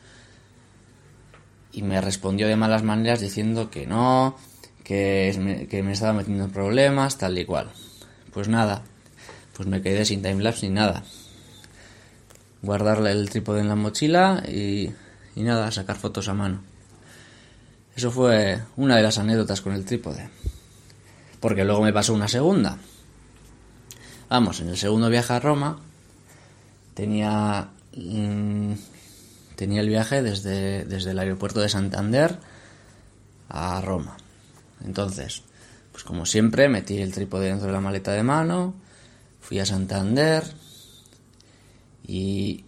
Y 1.74 1.82
me 1.82 2.00
respondió 2.00 2.48
de 2.48 2.56
malas 2.56 2.84
maneras 2.84 3.20
diciendo 3.20 3.70
que 3.70 3.88
no, 3.88 4.38
que 4.84 5.68
me, 5.84 5.92
estaba 5.92 6.14
metiendo 6.14 6.46
en 6.46 6.52
problemas, 6.52 7.18
tal 7.18 7.38
y 7.38 7.46
cual. 7.46 7.72
Pues 8.32 8.48
nada, 8.48 8.84
pues 9.56 9.68
me 9.68 9.82
quedé 9.82 10.06
sin 10.06 10.22
timelapse 10.22 10.68
ni 10.68 10.76
nada. 10.76 11.04
Guardarle 12.62 13.12
el 13.12 13.30
trípode 13.30 13.62
en 13.62 13.68
la 13.68 13.76
mochila 13.76 14.44
y, 14.48 14.94
y 15.36 15.44
nada, 15.44 15.72
sacar 15.72 15.98
fotos 15.98 16.30
a 16.30 16.34
mano. 16.34 16.62
Eso 17.96 18.12
fue 18.12 18.62
una 18.78 18.96
de 18.96 19.04
las 19.04 19.18
anécdotas 19.18 19.62
con 19.62 19.74
el 19.74 19.86
trípode. 19.86 20.30
Porque 21.40 21.66
luego 21.66 21.82
me 21.82 21.94
pasó 21.94 22.14
una 22.14 22.28
segunda. 22.28 22.78
Vamos, 24.30 24.62
en 24.62 24.70
el 24.70 24.78
segundo 24.78 25.10
viaje 25.10 25.34
a 25.34 25.40
Roma 25.40 25.80
tenía, 26.94 27.70
mm, 27.96 28.74
tenía 29.64 29.80
el 29.80 29.88
viaje 29.88 30.22
desde, 30.22 30.84
desde 30.84 31.12
el 31.12 31.20
aeropuerto 31.20 31.62
de 31.62 31.70
Santander 31.70 32.38
a 33.48 33.80
Roma. 33.80 34.18
Entonces, 34.84 35.44
pues 35.94 36.04
como 36.04 36.26
siempre, 36.26 36.68
metí 36.68 36.98
el 36.98 37.14
trípode 37.14 37.48
dentro 37.48 37.68
de 37.68 37.74
la 37.74 37.80
maleta 37.80 38.12
de 38.12 38.24
mano, 38.24 38.74
fui 39.40 39.60
a 39.60 39.66
Santander 39.66 40.44
y 42.06 42.66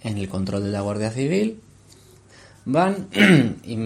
en 0.00 0.16
el 0.16 0.30
control 0.30 0.64
de 0.64 0.70
la 0.70 0.80
Guardia 0.80 1.10
Civil 1.10 1.60
van 2.64 3.08
y 3.62 3.76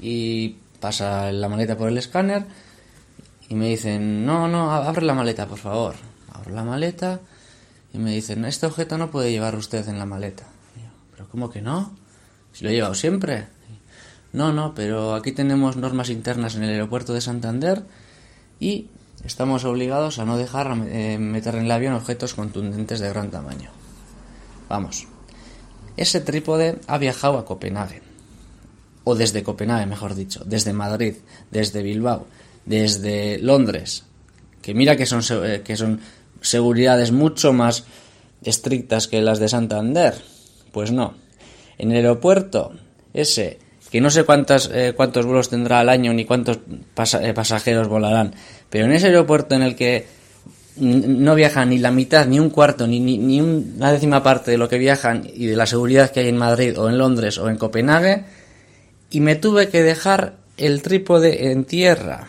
y 0.00 0.56
pasa 0.80 1.30
la 1.32 1.48
maleta 1.48 1.76
por 1.76 1.88
el 1.88 1.98
escáner 1.98 2.44
y 3.48 3.54
me 3.54 3.68
dicen, 3.68 4.26
no, 4.26 4.48
no, 4.48 4.72
abre 4.72 5.06
la 5.06 5.14
maleta, 5.14 5.46
por 5.46 5.58
favor. 5.58 5.94
Abro 6.32 6.54
la 6.54 6.64
maleta 6.64 7.20
y 7.92 7.98
me 7.98 8.12
dicen, 8.12 8.44
este 8.44 8.66
objeto 8.66 8.98
no 8.98 9.10
puede 9.10 9.30
llevar 9.30 9.56
usted 9.56 9.88
en 9.88 9.98
la 9.98 10.06
maleta. 10.06 10.44
¿Cómo 11.30 11.50
que 11.50 11.62
no? 11.62 11.96
Si 12.52 12.64
lo 12.64 12.70
he 12.70 12.74
llevado 12.74 12.94
siempre. 12.94 13.46
No, 14.32 14.52
no, 14.52 14.74
pero 14.74 15.14
aquí 15.14 15.32
tenemos 15.32 15.76
normas 15.76 16.10
internas 16.10 16.54
en 16.54 16.64
el 16.64 16.70
aeropuerto 16.70 17.14
de 17.14 17.20
Santander 17.20 17.84
y 18.60 18.88
estamos 19.24 19.64
obligados 19.64 20.18
a 20.18 20.24
no 20.24 20.36
dejar 20.36 20.76
eh, 20.88 21.18
meter 21.18 21.54
en 21.54 21.64
el 21.64 21.70
avión 21.70 21.94
objetos 21.94 22.34
contundentes 22.34 23.00
de 23.00 23.08
gran 23.08 23.30
tamaño. 23.30 23.70
Vamos, 24.68 25.06
ese 25.96 26.20
trípode 26.20 26.78
ha 26.86 26.98
viajado 26.98 27.38
a 27.38 27.44
Copenhague 27.44 28.02
o 29.04 29.14
desde 29.14 29.42
Copenhague, 29.42 29.86
mejor 29.86 30.14
dicho, 30.14 30.44
desde 30.44 30.74
Madrid, 30.74 31.16
desde 31.50 31.82
Bilbao, 31.82 32.26
desde 32.66 33.38
Londres, 33.38 34.04
que 34.60 34.74
mira 34.74 34.96
que 34.96 35.06
son, 35.06 35.22
eh, 35.44 35.62
que 35.64 35.76
son 35.76 36.00
seguridades 36.42 37.10
mucho 37.10 37.54
más 37.54 37.84
estrictas 38.42 39.08
que 39.08 39.22
las 39.22 39.38
de 39.38 39.48
Santander. 39.48 40.22
Pues 40.72 40.92
no. 40.92 41.14
En 41.78 41.90
el 41.90 41.98
aeropuerto, 41.98 42.72
ese, 43.14 43.58
que 43.90 44.00
no 44.00 44.10
sé 44.10 44.24
cuántas, 44.24 44.70
eh, 44.72 44.92
cuántos 44.94 45.24
vuelos 45.24 45.48
tendrá 45.48 45.80
al 45.80 45.88
año 45.88 46.12
ni 46.12 46.24
cuántos 46.24 46.58
eh, 46.58 47.32
pasajeros 47.34 47.88
volarán, 47.88 48.34
pero 48.68 48.84
en 48.84 48.92
ese 48.92 49.06
aeropuerto 49.06 49.54
en 49.54 49.62
el 49.62 49.76
que 49.76 50.06
no 50.76 51.34
viajan 51.34 51.70
ni 51.70 51.78
la 51.78 51.90
mitad, 51.90 52.26
ni 52.26 52.38
un 52.38 52.50
cuarto, 52.50 52.86
ni, 52.86 53.00
ni, 53.00 53.18
ni 53.18 53.40
una 53.40 53.92
décima 53.92 54.22
parte 54.22 54.52
de 54.52 54.58
lo 54.58 54.68
que 54.68 54.78
viajan 54.78 55.28
y 55.32 55.46
de 55.46 55.56
la 55.56 55.66
seguridad 55.66 56.10
que 56.10 56.20
hay 56.20 56.28
en 56.28 56.36
Madrid 56.36 56.78
o 56.78 56.88
en 56.88 56.98
Londres 56.98 57.38
o 57.38 57.48
en 57.48 57.56
Copenhague, 57.56 58.24
y 59.10 59.20
me 59.20 59.34
tuve 59.36 59.68
que 59.70 59.82
dejar 59.82 60.36
el 60.56 60.82
trípode 60.82 61.50
en 61.50 61.64
tierra. 61.64 62.28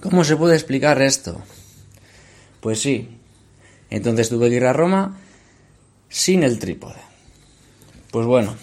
¿Cómo 0.00 0.22
se 0.22 0.36
puede 0.36 0.54
explicar 0.54 1.02
esto? 1.02 1.42
Pues 2.60 2.80
sí, 2.80 3.08
Entonces 3.90 4.28
tuve 4.28 4.50
que 4.50 4.56
ir 4.56 4.66
a 4.66 4.72
Roma 4.72 5.16
sin 6.08 6.42
el 6.42 6.58
trípode. 6.58 7.07
Pues 8.10 8.26
bueno, 8.26 8.56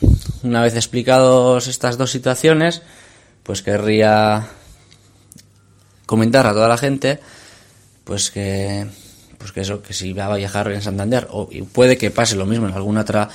una 0.43 0.63
vez 0.63 0.75
explicados 0.75 1.67
estas 1.67 1.97
dos 1.97 2.09
situaciones, 2.09 2.81
pues 3.43 3.61
querría 3.61 4.47
comentar 6.07 6.47
a 6.47 6.53
toda 6.53 6.67
la 6.67 6.77
gente 6.77 7.19
pues 8.03 8.31
que 8.31 8.87
pues 9.37 9.51
que 9.51 9.61
eso 9.61 9.81
que 9.81 9.93
si 9.93 10.13
va 10.13 10.25
a 10.25 10.37
viajar 10.37 10.71
en 10.71 10.81
Santander 10.81 11.27
o 11.29 11.49
puede 11.73 11.97
que 11.97 12.11
pase 12.11 12.35
lo 12.35 12.45
mismo 12.45 12.67
en 12.67 12.73
algún 12.73 12.97
otro 12.97 13.27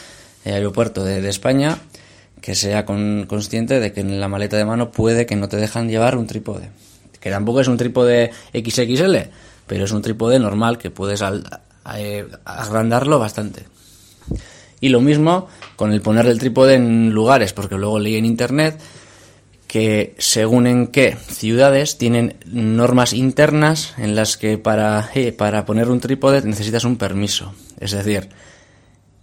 eh, 0.44 0.53
aeropuerto 0.53 1.05
de, 1.05 1.29
España 1.29 1.79
que 2.40 2.55
sea 2.55 2.85
consciente 2.87 3.79
de 3.79 3.92
que 3.92 4.01
en 4.01 4.20
la 4.20 4.29
maleta 4.29 4.57
de 4.57 4.64
mano 4.64 4.90
puede 4.90 5.27
que 5.27 5.37
no 5.37 5.49
te 5.49 5.59
dejan 5.59 5.88
llevar 5.88 6.16
un 6.16 6.27
trípode. 6.27 6.70
Que 7.20 7.31
tampoco 7.31 7.61
es 7.61 7.68
un 7.68 7.77
trípode 7.77 8.33
XXL 8.53 9.16
pero 9.66 9.85
es 9.85 9.92
un 9.92 10.03
trípode 10.03 10.40
normal 10.40 10.79
que 10.79 10.90
puedes 10.90 11.23
eh, 11.23 12.27
agrandarlo 12.44 13.20
bastante 13.20 13.66
y 14.80 14.88
lo 14.88 15.00
mismo 15.00 15.48
con 15.76 15.92
el 15.92 16.00
poner 16.00 16.26
el 16.26 16.38
trípode 16.38 16.74
en 16.74 17.10
lugares 17.10 17.52
porque 17.52 17.76
luego 17.76 17.98
leí 17.98 18.16
en 18.16 18.24
internet 18.24 18.80
que 19.70 20.16
según 20.18 20.66
en 20.66 20.88
qué 20.88 21.16
ciudades 21.28 21.96
tienen 21.96 22.38
normas 22.46 23.12
internas 23.12 23.94
en 23.98 24.16
las 24.16 24.36
que 24.36 24.58
para, 24.58 25.10
eh, 25.14 25.30
para 25.30 25.64
poner 25.64 25.88
un 25.88 26.00
trípode 26.00 26.42
necesitas 26.42 26.82
un 26.82 26.96
permiso. 26.96 27.54
Es 27.78 27.92
decir, 27.92 28.30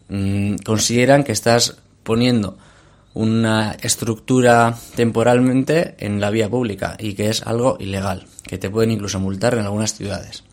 mm, 0.07 0.55
consideran 0.63 1.25
que 1.25 1.33
estás 1.33 1.79
poniendo 2.03 2.57
una 3.13 3.75
estructura 3.81 4.77
temporalmente 4.95 5.95
en 5.99 6.21
la 6.21 6.29
vía 6.29 6.47
pública 6.47 6.95
y 6.97 7.13
que 7.15 7.29
es 7.29 7.41
algo 7.41 7.75
ilegal, 7.81 8.25
que 8.43 8.57
te 8.57 8.69
pueden 8.69 8.91
incluso 8.91 9.19
multar 9.19 9.55
en 9.55 9.65
algunas 9.65 9.95
ciudades. 9.95 10.45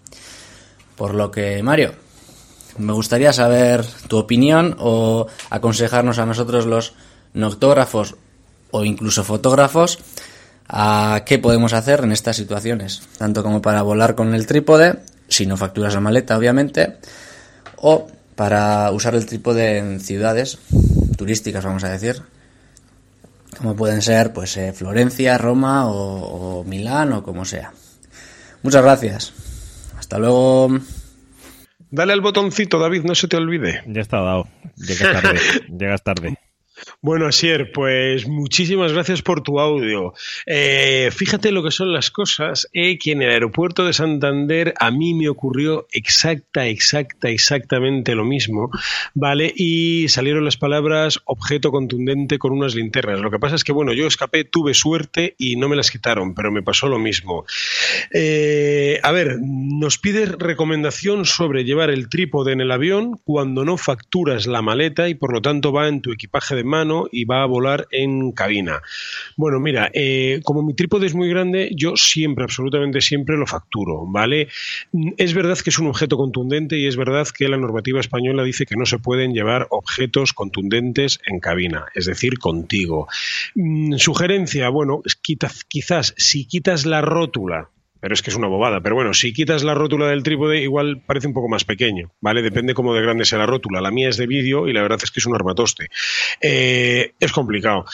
Por 0.96 1.14
lo 1.14 1.30
que, 1.30 1.62
Mario, 1.62 1.92
me 2.78 2.92
gustaría 2.92 3.32
saber 3.32 3.84
tu 4.08 4.18
opinión 4.18 4.76
o 4.78 5.26
aconsejarnos 5.50 6.18
a 6.18 6.26
nosotros 6.26 6.66
los 6.66 6.94
noctógrafos 7.32 8.16
o 8.70 8.84
incluso 8.84 9.24
fotógrafos 9.24 9.98
a 10.68 11.22
qué 11.26 11.38
podemos 11.38 11.72
hacer 11.72 12.00
en 12.04 12.12
estas 12.12 12.36
situaciones, 12.36 13.02
tanto 13.18 13.42
como 13.42 13.60
para 13.60 13.82
volar 13.82 14.14
con 14.14 14.34
el 14.34 14.46
trípode, 14.46 15.00
si 15.28 15.46
no 15.46 15.56
facturas 15.56 15.94
la 15.94 16.00
maleta 16.00 16.36
obviamente, 16.36 16.96
o 17.76 18.08
para 18.34 18.90
usar 18.90 19.14
el 19.14 19.26
trípode 19.26 19.78
en 19.78 20.00
ciudades 20.00 20.58
turísticas, 21.16 21.64
vamos 21.64 21.84
a 21.84 21.90
decir, 21.90 22.22
como 23.58 23.76
pueden 23.76 24.02
ser 24.02 24.32
pues 24.32 24.56
eh, 24.56 24.72
Florencia, 24.72 25.38
Roma 25.38 25.86
o, 25.86 26.60
o 26.60 26.64
Milán 26.64 27.12
o 27.12 27.22
como 27.22 27.44
sea. 27.44 27.72
Muchas 28.62 28.82
gracias. 28.82 29.32
Hasta 29.98 30.18
luego. 30.18 30.80
Dale 31.94 32.12
al 32.12 32.20
botoncito, 32.20 32.80
David, 32.80 33.04
no 33.04 33.14
se 33.14 33.28
te 33.28 33.36
olvide. 33.36 33.84
Ya 33.86 34.00
está 34.00 34.20
dado. 34.20 34.48
Llegas 34.74 35.22
tarde. 35.22 35.38
Llegas 35.78 36.02
tarde. 36.02 36.38
Bueno, 37.00 37.26
Asier, 37.26 37.70
pues 37.72 38.26
muchísimas 38.26 38.92
gracias 38.92 39.22
por 39.22 39.42
tu 39.42 39.60
audio. 39.60 40.14
Eh, 40.46 41.10
fíjate 41.12 41.52
lo 41.52 41.62
que 41.62 41.70
son 41.70 41.92
las 41.92 42.10
cosas, 42.10 42.68
eh, 42.72 42.98
que 42.98 43.12
en 43.12 43.22
el 43.22 43.30
aeropuerto 43.30 43.84
de 43.84 43.92
Santander 43.92 44.74
a 44.78 44.90
mí 44.90 45.14
me 45.14 45.28
ocurrió 45.28 45.86
exacta, 45.92 46.66
exacta, 46.66 47.28
exactamente 47.28 48.14
lo 48.14 48.24
mismo, 48.24 48.70
¿vale? 49.14 49.52
Y 49.54 50.08
salieron 50.08 50.44
las 50.44 50.56
palabras 50.56 51.20
objeto 51.24 51.70
contundente 51.70 52.38
con 52.38 52.52
unas 52.52 52.74
linternas. 52.74 53.20
Lo 53.20 53.30
que 53.30 53.38
pasa 53.38 53.56
es 53.56 53.64
que, 53.64 53.72
bueno, 53.72 53.92
yo 53.92 54.06
escapé, 54.06 54.44
tuve 54.44 54.74
suerte 54.74 55.34
y 55.38 55.56
no 55.56 55.68
me 55.68 55.76
las 55.76 55.90
quitaron, 55.90 56.34
pero 56.34 56.50
me 56.50 56.62
pasó 56.62 56.88
lo 56.88 56.98
mismo. 56.98 57.44
Eh, 58.12 59.00
a 59.02 59.12
ver, 59.12 59.38
nos 59.40 59.98
pides 59.98 60.32
recomendación 60.32 61.24
sobre 61.24 61.64
llevar 61.64 61.90
el 61.90 62.08
trípode 62.08 62.52
en 62.52 62.60
el 62.60 62.70
avión 62.70 63.20
cuando 63.24 63.64
no 63.64 63.76
facturas 63.76 64.46
la 64.46 64.62
maleta 64.62 65.08
y 65.08 65.14
por 65.14 65.32
lo 65.32 65.40
tanto 65.40 65.72
va 65.72 65.88
en 65.88 66.00
tu 66.00 66.12
equipaje 66.12 66.54
de 66.54 66.64
mano 66.64 66.73
y 67.12 67.24
va 67.24 67.42
a 67.42 67.46
volar 67.46 67.86
en 67.90 68.32
cabina. 68.32 68.80
Bueno, 69.36 69.60
mira, 69.60 69.90
eh, 69.92 70.40
como 70.44 70.62
mi 70.62 70.74
trípode 70.74 71.06
es 71.06 71.14
muy 71.14 71.28
grande, 71.28 71.70
yo 71.76 71.96
siempre, 71.96 72.44
absolutamente 72.44 73.00
siempre 73.00 73.36
lo 73.36 73.46
facturo, 73.46 74.06
¿vale? 74.06 74.48
Es 75.16 75.34
verdad 75.34 75.58
que 75.58 75.70
es 75.70 75.78
un 75.78 75.86
objeto 75.86 76.16
contundente 76.16 76.76
y 76.78 76.86
es 76.86 76.96
verdad 76.96 77.28
que 77.36 77.48
la 77.48 77.56
normativa 77.56 78.00
española 78.00 78.42
dice 78.42 78.66
que 78.66 78.76
no 78.76 78.86
se 78.86 78.98
pueden 78.98 79.32
llevar 79.32 79.66
objetos 79.70 80.32
contundentes 80.32 81.20
en 81.26 81.40
cabina, 81.40 81.86
es 81.94 82.06
decir, 82.06 82.38
contigo. 82.38 83.06
Mm, 83.54 83.96
sugerencia, 83.96 84.68
bueno, 84.68 85.02
quizás 85.68 86.14
si 86.16 86.46
quitas 86.46 86.86
la 86.86 87.00
rótula 87.00 87.70
pero 88.04 88.12
es 88.12 88.20
que 88.20 88.28
es 88.28 88.36
una 88.36 88.48
bobada. 88.48 88.82
Pero 88.82 88.96
bueno, 88.96 89.14
si 89.14 89.32
quitas 89.32 89.64
la 89.64 89.72
rótula 89.72 90.06
del 90.08 90.22
trípode, 90.22 90.60
igual 90.60 91.00
parece 91.06 91.26
un 91.26 91.32
poco 91.32 91.48
más 91.48 91.64
pequeño, 91.64 92.12
¿vale? 92.20 92.42
Depende 92.42 92.74
cómo 92.74 92.92
de 92.92 93.00
grande 93.00 93.24
sea 93.24 93.38
la 93.38 93.46
rótula. 93.46 93.80
La 93.80 93.90
mía 93.90 94.10
es 94.10 94.18
de 94.18 94.26
vídeo 94.26 94.68
y 94.68 94.74
la 94.74 94.82
verdad 94.82 94.98
es 95.02 95.10
que 95.10 95.20
es 95.20 95.26
un 95.26 95.34
armatoste. 95.34 95.88
Eh, 96.42 97.14
es 97.18 97.32
complicado. 97.32 97.86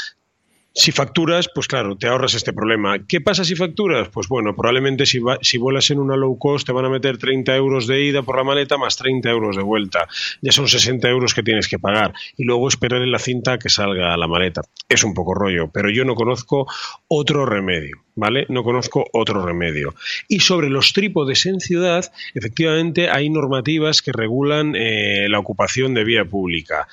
Si 0.74 0.90
facturas, 0.90 1.48
pues 1.54 1.68
claro, 1.68 1.96
te 1.96 2.08
ahorras 2.08 2.34
este 2.34 2.52
problema. 2.52 3.06
¿Qué 3.06 3.20
pasa 3.20 3.44
si 3.44 3.54
facturas? 3.54 4.08
Pues 4.08 4.26
bueno, 4.26 4.56
probablemente 4.56 5.06
si, 5.06 5.20
si 5.42 5.58
vuelas 5.58 5.88
en 5.92 6.00
una 6.00 6.16
low 6.16 6.36
cost 6.38 6.66
te 6.66 6.72
van 6.72 6.86
a 6.86 6.90
meter 6.90 7.16
30 7.16 7.54
euros 7.54 7.86
de 7.86 8.02
ida 8.02 8.22
por 8.22 8.36
la 8.36 8.42
maleta 8.42 8.78
más 8.78 8.96
30 8.96 9.30
euros 9.30 9.56
de 9.56 9.62
vuelta. 9.62 10.08
Ya 10.42 10.50
son 10.50 10.66
60 10.66 11.08
euros 11.08 11.34
que 11.34 11.44
tienes 11.44 11.68
que 11.68 11.78
pagar. 11.78 12.14
Y 12.36 12.42
luego 12.42 12.66
esperar 12.66 13.00
en 13.02 13.12
la 13.12 13.20
cinta 13.20 13.58
que 13.58 13.68
salga 13.68 14.16
la 14.16 14.26
maleta. 14.26 14.62
Es 14.88 15.04
un 15.04 15.14
poco 15.14 15.34
rollo, 15.34 15.70
pero 15.72 15.88
yo 15.88 16.04
no 16.04 16.16
conozco 16.16 16.66
otro 17.06 17.46
remedio. 17.46 17.98
¿Vale? 18.20 18.44
No 18.50 18.62
conozco 18.62 19.06
otro 19.12 19.44
remedio. 19.44 19.94
Y 20.28 20.40
sobre 20.40 20.68
los 20.68 20.92
trípodes 20.92 21.46
en 21.46 21.58
ciudad, 21.58 22.12
efectivamente 22.34 23.08
hay 23.08 23.30
normativas 23.30 24.02
que 24.02 24.12
regulan 24.12 24.76
eh, 24.76 25.26
la 25.30 25.38
ocupación 25.38 25.94
de 25.94 26.04
vía 26.04 26.24
pública. 26.26 26.86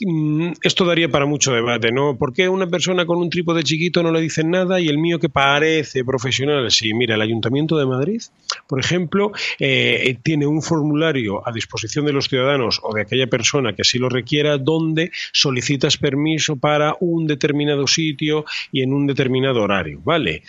Mm, 0.00 0.52
esto 0.62 0.84
daría 0.84 1.08
para 1.08 1.24
mucho 1.24 1.54
debate, 1.54 1.90
¿no? 1.90 2.18
¿Por 2.18 2.34
qué 2.34 2.48
una 2.48 2.66
persona 2.66 3.06
con 3.06 3.16
un 3.18 3.30
trípode 3.30 3.62
chiquito 3.62 4.02
no 4.02 4.12
le 4.12 4.20
dicen 4.20 4.50
nada 4.50 4.78
y 4.78 4.88
el 4.88 4.98
mío 4.98 5.18
que 5.18 5.30
parece 5.30 6.04
profesional? 6.04 6.70
Sí, 6.70 6.92
mira, 6.92 7.14
el 7.14 7.22
Ayuntamiento 7.22 7.78
de 7.78 7.86
Madrid, 7.86 8.20
por 8.68 8.78
ejemplo, 8.78 9.32
eh, 9.58 10.18
tiene 10.22 10.46
un 10.46 10.60
formulario 10.60 11.46
a 11.48 11.52
disposición 11.52 12.04
de 12.04 12.12
los 12.12 12.28
ciudadanos 12.28 12.80
o 12.82 12.92
de 12.92 13.02
aquella 13.02 13.28
persona 13.28 13.72
que 13.72 13.82
así 13.82 13.98
lo 13.98 14.10
requiera 14.10 14.58
donde 14.58 15.12
solicitas 15.32 15.96
permiso 15.96 16.56
para 16.56 16.96
un 17.00 17.26
determinado 17.26 17.86
sitio 17.86 18.44
y 18.72 18.82
en 18.82 18.92
un 18.92 19.06
determinado 19.06 19.62
horario, 19.62 20.00
¿vale? 20.04 20.42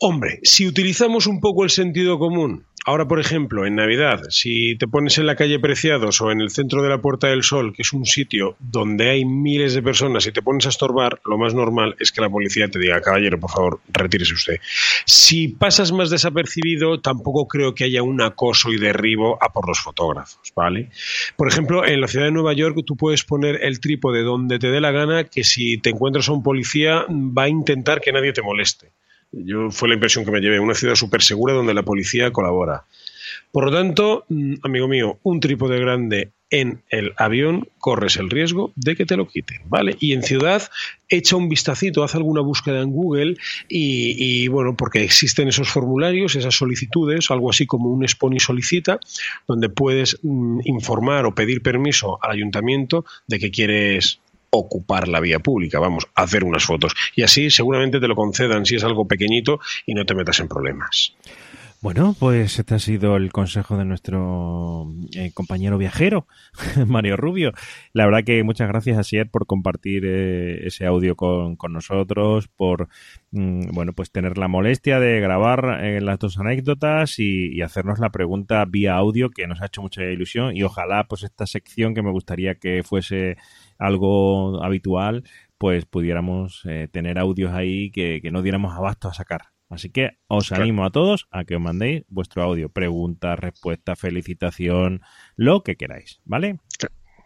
Hombre, 0.00 0.40
si 0.42 0.66
utilizamos 0.66 1.26
un 1.26 1.40
poco 1.40 1.64
el 1.64 1.70
sentido 1.70 2.18
común, 2.18 2.64
ahora 2.88 3.06
por 3.06 3.20
ejemplo, 3.20 3.66
en 3.66 3.74
Navidad, 3.74 4.22
si 4.30 4.76
te 4.76 4.88
pones 4.88 5.18
en 5.18 5.26
la 5.26 5.36
calle 5.36 5.58
Preciados 5.58 6.20
o 6.22 6.30
en 6.30 6.40
el 6.40 6.50
centro 6.50 6.82
de 6.82 6.88
la 6.88 7.02
Puerta 7.02 7.26
del 7.26 7.42
Sol, 7.42 7.74
que 7.74 7.82
es 7.82 7.92
un 7.92 8.06
sitio 8.06 8.56
donde 8.60 9.10
hay 9.10 9.24
miles 9.24 9.74
de 9.74 9.82
personas 9.82 10.26
y 10.26 10.32
te 10.32 10.40
pones 10.40 10.64
a 10.66 10.70
estorbar, 10.70 11.20
lo 11.26 11.36
más 11.36 11.52
normal 11.52 11.96
es 11.98 12.12
que 12.12 12.20
la 12.22 12.30
policía 12.30 12.68
te 12.68 12.78
diga, 12.78 13.02
caballero, 13.02 13.38
por 13.38 13.50
favor, 13.50 13.80
retírese 13.88 14.32
usted. 14.32 14.60
Si 15.04 15.48
pasas 15.48 15.92
más 15.92 16.08
desapercibido, 16.08 17.00
tampoco 17.00 17.46
creo 17.46 17.74
que 17.74 17.84
haya 17.84 18.02
un 18.02 18.22
acoso 18.22 18.70
y 18.70 18.78
derribo 18.78 19.36
a 19.42 19.52
por 19.52 19.68
los 19.68 19.80
fotógrafos, 19.80 20.52
¿vale? 20.56 20.90
Por 21.36 21.48
ejemplo, 21.48 21.84
en 21.84 22.00
la 22.00 22.08
ciudad 22.08 22.24
de 22.24 22.32
Nueva 22.32 22.54
York 22.54 22.78
tú 22.86 22.96
puedes 22.96 23.24
poner 23.24 23.64
el 23.64 23.80
trípode 23.80 24.22
donde 24.22 24.58
te 24.58 24.70
dé 24.70 24.80
la 24.80 24.92
gana, 24.92 25.24
que 25.24 25.44
si 25.44 25.76
te 25.76 25.90
encuentras 25.90 26.28
a 26.28 26.32
un 26.32 26.42
policía 26.42 27.04
va 27.08 27.42
a 27.42 27.48
intentar 27.48 28.00
que 28.00 28.12
nadie 28.12 28.32
te 28.32 28.40
moleste. 28.40 28.92
Yo 29.32 29.70
fue 29.70 29.88
la 29.88 29.94
impresión 29.94 30.24
que 30.24 30.30
me 30.30 30.40
llevé, 30.40 30.58
una 30.60 30.74
ciudad 30.74 30.94
súper 30.94 31.22
segura 31.22 31.54
donde 31.54 31.74
la 31.74 31.82
policía 31.82 32.32
colabora. 32.32 32.84
Por 33.52 33.64
lo 33.64 33.72
tanto, 33.72 34.24
mm, 34.28 34.54
amigo 34.62 34.88
mío, 34.88 35.18
un 35.22 35.40
trípode 35.40 35.78
grande 35.78 36.32
en 36.50 36.82
el 36.88 37.12
avión 37.16 37.68
corres 37.78 38.16
el 38.16 38.30
riesgo 38.30 38.72
de 38.74 38.96
que 38.96 39.04
te 39.04 39.16
lo 39.16 39.28
quiten, 39.28 39.60
¿vale? 39.66 39.96
Y 40.00 40.14
en 40.14 40.22
ciudad 40.22 40.62
echa 41.08 41.36
un 41.36 41.48
vistacito, 41.48 42.02
haz 42.02 42.14
alguna 42.14 42.40
búsqueda 42.40 42.80
en 42.80 42.90
Google 42.90 43.36
y, 43.68 44.48
bueno, 44.48 44.76
porque 44.76 45.02
existen 45.02 45.48
esos 45.48 45.68
formularios, 45.68 46.36
esas 46.36 46.54
solicitudes, 46.54 47.30
algo 47.30 47.50
así 47.50 47.66
como 47.66 47.90
un 47.90 48.06
Sponi 48.06 48.40
solicita, 48.40 48.98
donde 49.46 49.68
puedes 49.68 50.18
mm, 50.22 50.60
informar 50.64 51.26
o 51.26 51.34
pedir 51.34 51.62
permiso 51.62 52.18
al 52.22 52.30
ayuntamiento 52.30 53.04
de 53.26 53.38
que 53.38 53.50
quieres 53.50 54.20
ocupar 54.50 55.08
la 55.08 55.20
vía 55.20 55.38
pública, 55.38 55.78
vamos, 55.78 56.06
hacer 56.14 56.44
unas 56.44 56.64
fotos. 56.64 56.94
Y 57.14 57.22
así 57.22 57.50
seguramente 57.50 58.00
te 58.00 58.08
lo 58.08 58.16
concedan 58.16 58.66
si 58.66 58.76
es 58.76 58.84
algo 58.84 59.06
pequeñito 59.06 59.60
y 59.86 59.94
no 59.94 60.04
te 60.04 60.14
metas 60.14 60.40
en 60.40 60.48
problemas. 60.48 61.14
Bueno, 61.80 62.16
pues 62.18 62.58
este 62.58 62.74
ha 62.74 62.80
sido 62.80 63.16
el 63.16 63.30
consejo 63.30 63.76
de 63.76 63.84
nuestro 63.84 64.92
eh, 65.14 65.30
compañero 65.32 65.78
viajero, 65.78 66.26
Mario 66.88 67.16
Rubio. 67.16 67.52
La 67.92 68.04
verdad 68.04 68.24
que 68.24 68.42
muchas 68.42 68.66
gracias, 68.66 68.98
Asier, 68.98 69.30
por 69.30 69.46
compartir 69.46 70.02
eh, 70.04 70.66
ese 70.66 70.86
audio 70.86 71.14
con, 71.14 71.56
nosotros, 71.70 72.48
por 72.48 72.88
mm, 73.30 73.70
bueno, 73.72 73.92
pues 73.92 74.10
tener 74.10 74.38
la 74.38 74.48
molestia 74.48 74.98
de 74.98 75.20
grabar 75.20 75.84
eh, 75.84 76.00
las 76.00 76.18
dos 76.18 76.38
anécdotas 76.38 77.20
y, 77.20 77.56
y, 77.56 77.62
hacernos 77.62 78.00
la 78.00 78.10
pregunta 78.10 78.64
vía 78.64 78.96
audio, 78.96 79.30
que 79.30 79.46
nos 79.46 79.62
ha 79.62 79.66
hecho 79.66 79.80
mucha 79.80 80.02
ilusión. 80.02 80.56
Y 80.56 80.64
ojalá, 80.64 81.04
pues 81.04 81.22
esta 81.22 81.46
sección 81.46 81.94
que 81.94 82.02
me 82.02 82.10
gustaría 82.10 82.56
que 82.56 82.82
fuese 82.82 83.36
algo 83.78 84.62
habitual, 84.62 85.24
pues 85.58 85.84
pudiéramos 85.86 86.62
tener 86.92 87.18
audios 87.18 87.52
ahí 87.52 87.90
que, 87.90 88.20
que 88.22 88.30
no 88.30 88.42
diéramos 88.42 88.76
abasto 88.76 89.08
a 89.08 89.14
sacar. 89.14 89.42
Así 89.70 89.90
que 89.90 90.16
os 90.28 90.50
animo 90.52 90.84
a 90.84 90.90
todos 90.90 91.28
a 91.30 91.44
que 91.44 91.56
os 91.56 91.60
mandéis 91.60 92.04
vuestro 92.08 92.42
audio, 92.42 92.70
pregunta, 92.70 93.36
respuesta, 93.36 93.96
felicitación, 93.96 95.02
lo 95.36 95.62
que 95.62 95.76
queráis, 95.76 96.20
¿vale? 96.24 96.58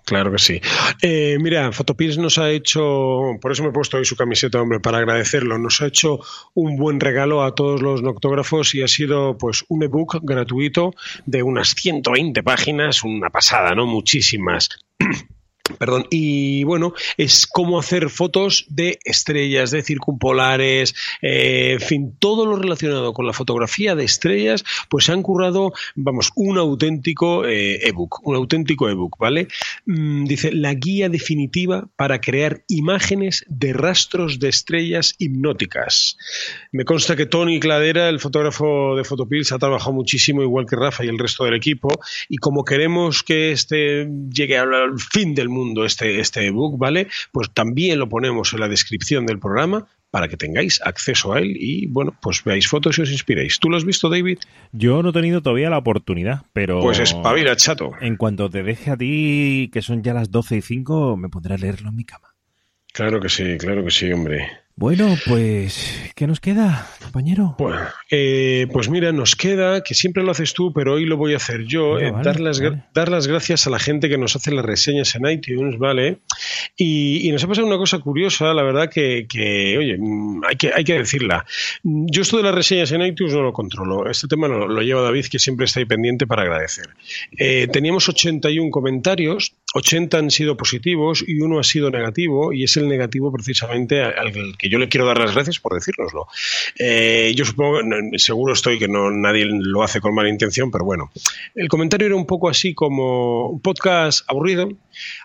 Claro 0.04 0.32
que 0.32 0.38
sí. 0.38 0.60
Eh, 1.00 1.38
mira, 1.40 1.70
Fotopills 1.70 2.18
nos 2.18 2.38
ha 2.38 2.50
hecho, 2.50 3.36
por 3.40 3.52
eso 3.52 3.62
me 3.62 3.68
he 3.68 3.72
puesto 3.72 3.98
hoy 3.98 4.04
su 4.04 4.16
camiseta, 4.16 4.60
hombre, 4.60 4.80
para 4.80 4.98
agradecerlo. 4.98 5.56
Nos 5.58 5.80
ha 5.80 5.86
hecho 5.86 6.18
un 6.54 6.76
buen 6.76 6.98
regalo 6.98 7.44
a 7.44 7.54
todos 7.54 7.80
los 7.80 8.02
noctógrafos 8.02 8.74
y 8.74 8.82
ha 8.82 8.88
sido 8.88 9.38
pues 9.38 9.64
un 9.68 9.84
ebook 9.84 10.18
gratuito 10.22 10.92
de 11.24 11.44
unas 11.44 11.76
120 11.76 12.42
páginas, 12.42 13.04
una 13.04 13.30
pasada, 13.30 13.76
¿no? 13.76 13.86
Muchísimas. 13.86 14.70
Perdón, 15.78 16.06
y 16.10 16.64
bueno, 16.64 16.94
es 17.16 17.46
cómo 17.46 17.78
hacer 17.78 18.10
fotos 18.10 18.66
de 18.68 18.98
estrellas, 19.04 19.70
de 19.70 19.82
circumpolares, 19.82 20.94
eh, 21.20 21.72
en 21.72 21.80
fin, 21.80 22.16
todo 22.18 22.46
lo 22.46 22.56
relacionado 22.56 23.12
con 23.12 23.26
la 23.26 23.32
fotografía 23.32 23.94
de 23.94 24.04
estrellas, 24.04 24.64
pues 24.88 25.06
se 25.06 25.12
han 25.12 25.22
currado, 25.22 25.72
vamos, 25.94 26.30
un 26.36 26.58
auténtico 26.58 27.46
eh, 27.46 27.86
ebook, 27.86 28.20
un 28.26 28.36
auténtico 28.36 28.88
ebook, 28.88 29.18
¿vale? 29.18 29.48
Mm, 29.86 30.24
dice, 30.24 30.52
la 30.52 30.74
guía 30.74 31.08
definitiva 31.08 31.88
para 31.96 32.20
crear 32.20 32.62
imágenes 32.68 33.44
de 33.48 33.72
rastros 33.72 34.38
de 34.38 34.48
estrellas 34.48 35.14
hipnóticas. 35.18 36.16
Me 36.70 36.84
consta 36.84 37.16
que 37.16 37.26
Tony 37.26 37.60
Cladera, 37.60 38.08
el 38.08 38.20
fotógrafo 38.20 38.96
de 38.96 39.04
Photopills, 39.04 39.52
ha 39.52 39.58
trabajado 39.58 39.92
muchísimo, 39.92 40.42
igual 40.42 40.66
que 40.66 40.76
Rafa 40.76 41.04
y 41.04 41.08
el 41.08 41.18
resto 41.18 41.44
del 41.44 41.54
equipo, 41.54 41.88
y 42.28 42.36
como 42.36 42.64
queremos 42.64 43.22
que 43.22 43.52
este 43.52 44.08
llegue 44.32 44.58
al 44.58 44.98
fin 44.98 45.34
del 45.34 45.48
mundo 45.48 45.61
este, 45.84 46.20
este 46.20 46.46
ebook, 46.46 46.78
¿vale? 46.78 47.08
Pues 47.32 47.50
también 47.52 47.98
lo 47.98 48.08
ponemos 48.08 48.52
en 48.52 48.60
la 48.60 48.68
descripción 48.68 49.26
del 49.26 49.38
programa 49.38 49.86
para 50.10 50.28
que 50.28 50.36
tengáis 50.36 50.80
acceso 50.84 51.32
a 51.32 51.38
él 51.38 51.56
y, 51.58 51.86
bueno, 51.86 52.14
pues 52.20 52.44
veáis 52.44 52.68
fotos 52.68 52.98
y 52.98 53.02
os 53.02 53.10
inspiréis. 53.10 53.58
¿Tú 53.58 53.70
lo 53.70 53.78
has 53.78 53.84
visto, 53.84 54.10
David? 54.10 54.38
Yo 54.72 55.02
no 55.02 55.08
he 55.08 55.12
tenido 55.12 55.40
todavía 55.40 55.70
la 55.70 55.78
oportunidad, 55.78 56.42
pero... 56.52 56.80
Pues 56.80 56.98
espabila, 56.98 57.56
chato. 57.56 57.92
En 58.00 58.16
cuanto 58.16 58.50
te 58.50 58.62
deje 58.62 58.90
a 58.90 58.96
ti, 58.98 59.70
que 59.72 59.80
son 59.80 60.02
ya 60.02 60.12
las 60.12 60.30
12 60.30 60.58
y 60.58 60.62
5, 60.62 61.16
me 61.16 61.30
pondré 61.30 61.54
a 61.54 61.58
leerlo 61.58 61.88
en 61.88 61.96
mi 61.96 62.04
cama. 62.04 62.28
Claro 62.92 63.20
que 63.20 63.30
sí, 63.30 63.56
claro 63.58 63.82
que 63.84 63.90
sí, 63.90 64.12
hombre. 64.12 64.50
Bueno, 64.74 65.14
pues, 65.26 66.10
¿qué 66.16 66.26
nos 66.26 66.40
queda, 66.40 66.88
compañero? 67.02 67.56
Bueno, 67.58 67.80
eh, 68.10 68.66
pues 68.72 68.88
mira, 68.88 69.12
nos 69.12 69.36
queda, 69.36 69.82
que 69.82 69.94
siempre 69.94 70.22
lo 70.22 70.30
haces 70.30 70.54
tú, 70.54 70.72
pero 70.72 70.94
hoy 70.94 71.04
lo 71.04 71.18
voy 71.18 71.34
a 71.34 71.36
hacer 71.36 71.64
yo, 71.64 71.98
eh, 72.00 72.10
vale, 72.10 72.24
dar, 72.24 72.40
las, 72.40 72.60
vale. 72.60 72.82
dar 72.94 73.10
las 73.10 73.26
gracias 73.26 73.66
a 73.66 73.70
la 73.70 73.78
gente 73.78 74.08
que 74.08 74.16
nos 74.16 74.34
hace 74.34 74.50
las 74.50 74.64
reseñas 74.64 75.14
en 75.14 75.26
iTunes, 75.26 75.78
¿vale? 75.78 76.20
Y, 76.74 77.28
y 77.28 77.32
nos 77.32 77.44
ha 77.44 77.48
pasado 77.48 77.66
una 77.66 77.76
cosa 77.76 77.98
curiosa, 77.98 78.54
la 78.54 78.62
verdad 78.62 78.88
que, 78.90 79.26
que, 79.28 79.76
oye, 79.76 79.98
mm, 79.98 80.44
hay 80.48 80.56
que, 80.56 80.72
hay 80.74 80.84
que 80.84 80.94
decirla. 80.94 81.44
Yo 81.82 82.22
esto 82.22 82.38
de 82.38 82.42
las 82.44 82.54
reseñas 82.54 82.90
en 82.92 83.02
iTunes 83.02 83.34
no 83.34 83.42
lo 83.42 83.52
controlo, 83.52 84.10
este 84.10 84.26
tema 84.26 84.48
lo, 84.48 84.66
lo 84.66 84.80
lleva 84.80 85.02
David, 85.02 85.26
que 85.30 85.38
siempre 85.38 85.66
está 85.66 85.80
ahí 85.80 85.86
pendiente 85.86 86.26
para 86.26 86.42
agradecer. 86.42 86.88
Eh, 87.36 87.68
teníamos 87.70 88.08
81 88.08 88.70
comentarios, 88.70 89.54
80 89.74 90.16
han 90.16 90.30
sido 90.30 90.56
positivos 90.56 91.22
y 91.26 91.40
uno 91.42 91.58
ha 91.58 91.64
sido 91.64 91.90
negativo, 91.90 92.54
y 92.54 92.64
es 92.64 92.76
el 92.78 92.88
negativo 92.88 93.30
precisamente 93.30 94.02
al 94.02 94.32
al 94.32 94.56
que 94.62 94.70
yo 94.70 94.78
le 94.78 94.88
quiero 94.88 95.06
dar 95.06 95.18
las 95.18 95.34
gracias 95.34 95.58
por 95.58 95.74
decírnoslo. 95.74 96.28
Eh, 96.78 97.32
yo 97.34 97.44
supongo, 97.44 97.80
seguro 98.16 98.52
estoy 98.52 98.78
que 98.78 98.86
no 98.86 99.10
nadie 99.10 99.44
lo 99.48 99.82
hace 99.82 100.00
con 100.00 100.14
mala 100.14 100.28
intención, 100.28 100.70
pero 100.70 100.84
bueno. 100.84 101.10
El 101.56 101.68
comentario 101.68 102.06
era 102.06 102.16
un 102.16 102.26
poco 102.26 102.48
así 102.48 102.72
como 102.72 103.48
un 103.48 103.60
podcast 103.60 104.24
aburrido. 104.28 104.68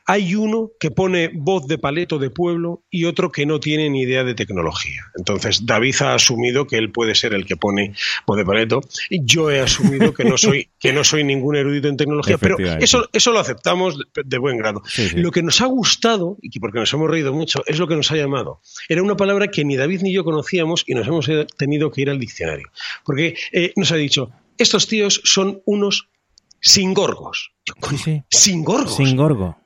Hay 0.07 0.33
uno 0.33 0.71
que 0.79 0.89
pone 0.89 1.29
voz 1.33 1.67
de 1.67 1.77
paleto 1.77 2.17
de 2.17 2.31
pueblo 2.31 2.83
y 2.89 3.05
otro 3.05 3.31
que 3.31 3.45
no 3.45 3.59
tiene 3.59 3.89
ni 3.89 4.01
idea 4.01 4.23
de 4.23 4.33
tecnología. 4.33 5.03
Entonces, 5.15 5.65
David 5.65 5.95
ha 6.01 6.15
asumido 6.15 6.65
que 6.65 6.77
él 6.77 6.91
puede 6.91 7.13
ser 7.13 7.33
el 7.33 7.45
que 7.45 7.57
pone 7.57 7.93
voz 8.25 8.37
de 8.37 8.45
paleto. 8.45 8.81
Yo 9.11 9.51
he 9.51 9.59
asumido 9.59 10.13
que 10.13 10.23
no 10.23 10.37
soy, 10.37 10.69
que 10.79 10.93
no 10.93 11.03
soy 11.03 11.23
ningún 11.23 11.55
erudito 11.55 11.87
en 11.87 11.97
tecnología, 11.97 12.37
pero 12.37 12.57
eso, 12.57 13.09
eso 13.13 13.31
lo 13.31 13.39
aceptamos 13.39 13.97
de, 13.97 14.23
de 14.23 14.37
buen 14.37 14.57
grado. 14.57 14.81
Sí, 14.87 15.09
sí. 15.09 15.17
Lo 15.17 15.31
que 15.31 15.41
nos 15.41 15.61
ha 15.61 15.65
gustado, 15.65 16.37
y 16.41 16.49
que 16.49 16.59
porque 16.59 16.79
nos 16.79 16.93
hemos 16.93 17.09
reído 17.09 17.33
mucho, 17.33 17.63
es 17.65 17.79
lo 17.79 17.87
que 17.87 17.95
nos 17.95 18.11
ha 18.11 18.15
llamado. 18.15 18.61
Era 18.87 19.01
una 19.01 19.17
palabra 19.17 19.47
que 19.47 19.65
ni 19.65 19.75
David 19.75 20.01
ni 20.01 20.13
yo 20.13 20.23
conocíamos 20.23 20.83
y 20.87 20.93
nos 20.93 21.07
hemos 21.07 21.29
tenido 21.57 21.91
que 21.91 22.01
ir 22.01 22.09
al 22.09 22.19
diccionario. 22.19 22.69
Porque 23.03 23.35
eh, 23.51 23.73
nos 23.75 23.91
ha 23.91 23.95
dicho, 23.95 24.31
estos 24.57 24.87
tíos 24.87 25.21
son 25.23 25.61
unos. 25.65 26.09
Yo, 27.65 27.73
Sí, 27.73 27.79
coño, 27.79 27.97
sí. 27.97 28.23
¿Singorgos? 28.29 28.95
Sin 28.95 29.15
gorgo. 29.15 29.57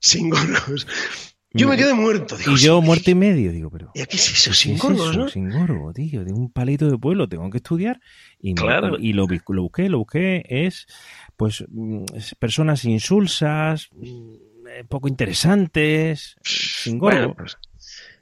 Singorgos. 0.00 0.86
Yo 1.52 1.68
me 1.68 1.76
quedé 1.76 1.94
muerto. 1.94 2.36
Digo, 2.36 2.52
Y 2.52 2.56
yo 2.58 2.80
"Sí, 2.80 2.86
muerto 2.86 3.10
y 3.10 3.14
medio, 3.14 3.50
digo, 3.50 3.70
pero... 3.70 3.90
¿y 3.94 4.00
aquí 4.02 4.16
es 4.16 4.30
eso? 4.30 4.50
¿qué 4.50 4.52
es? 4.76 5.16
¿no? 5.16 5.28
Sin 5.28 5.50
gorgo, 5.50 5.92
tío, 5.92 6.24
de 6.24 6.32
un 6.32 6.52
palito 6.52 6.88
de 6.90 6.96
pueblo 6.96 7.28
tengo 7.28 7.50
que 7.50 7.56
estudiar 7.58 8.00
y, 8.38 8.54
me- 8.54 8.60
Claro. 8.60 8.98
y 8.98 9.12
lo, 9.12 9.26
lo 9.48 9.62
busqué, 9.62 9.88
lo 9.88 9.98
busqué, 9.98 10.44
es 10.48 10.86
pues 11.36 11.64
mm, 11.68 12.04
personas 12.38 12.84
insulsas, 12.84 13.88
mm, 13.92 14.32
eh, 14.68 14.84
poco 14.88 15.08
interesantes, 15.08 16.36
sin 16.44 16.98
gorgo. 16.98 17.18
Bueno, 17.18 17.34
pues, 17.34 17.58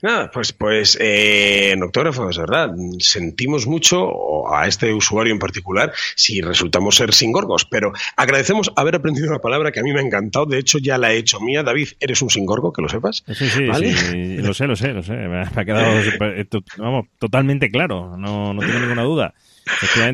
nada, 0.02 0.30
pues, 0.30 0.52
pues 0.52 0.96
eh, 1.00 1.72
en 1.72 1.82
Octógrafos, 1.82 2.38
¿verdad? 2.38 2.70
Sentimos 2.98 3.66
mucho 3.66 4.52
a 4.52 4.66
este 4.66 4.92
usuario 4.92 5.32
en 5.32 5.38
particular 5.38 5.92
si 6.14 6.40
resultamos 6.40 6.96
ser 6.96 7.12
singorgos, 7.14 7.64
pero 7.64 7.92
agradecemos 8.16 8.70
haber 8.76 8.96
aprendido 8.96 9.28
una 9.28 9.38
palabra 9.40 9.72
que 9.72 9.80
a 9.80 9.82
mí 9.82 9.92
me 9.92 10.00
ha 10.00 10.02
encantado. 10.04 10.46
De 10.46 10.58
hecho, 10.58 10.78
ya 10.78 10.98
la 10.98 11.12
he 11.12 11.16
hecho 11.18 11.40
mía. 11.40 11.62
David, 11.62 11.88
eres 12.00 12.22
un 12.22 12.30
singorgo, 12.30 12.72
que 12.72 12.82
lo 12.82 12.88
sepas. 12.88 13.24
Sí, 13.26 13.48
sí, 13.48 13.66
¿Vale? 13.66 13.92
sí, 13.94 14.36
lo 14.38 14.54
sé, 14.54 14.66
lo 14.66 14.76
sé, 14.76 14.88
lo 14.92 15.02
sé. 15.02 15.12
Me 15.12 15.42
ha 15.42 15.64
quedado 15.64 16.02
super- 16.02 16.46
to- 16.50 16.62
vamos, 16.78 17.06
totalmente 17.18 17.70
claro, 17.70 18.16
no, 18.16 18.52
no 18.54 18.60
tengo 18.60 18.78
ninguna 18.80 19.02
duda. 19.02 19.34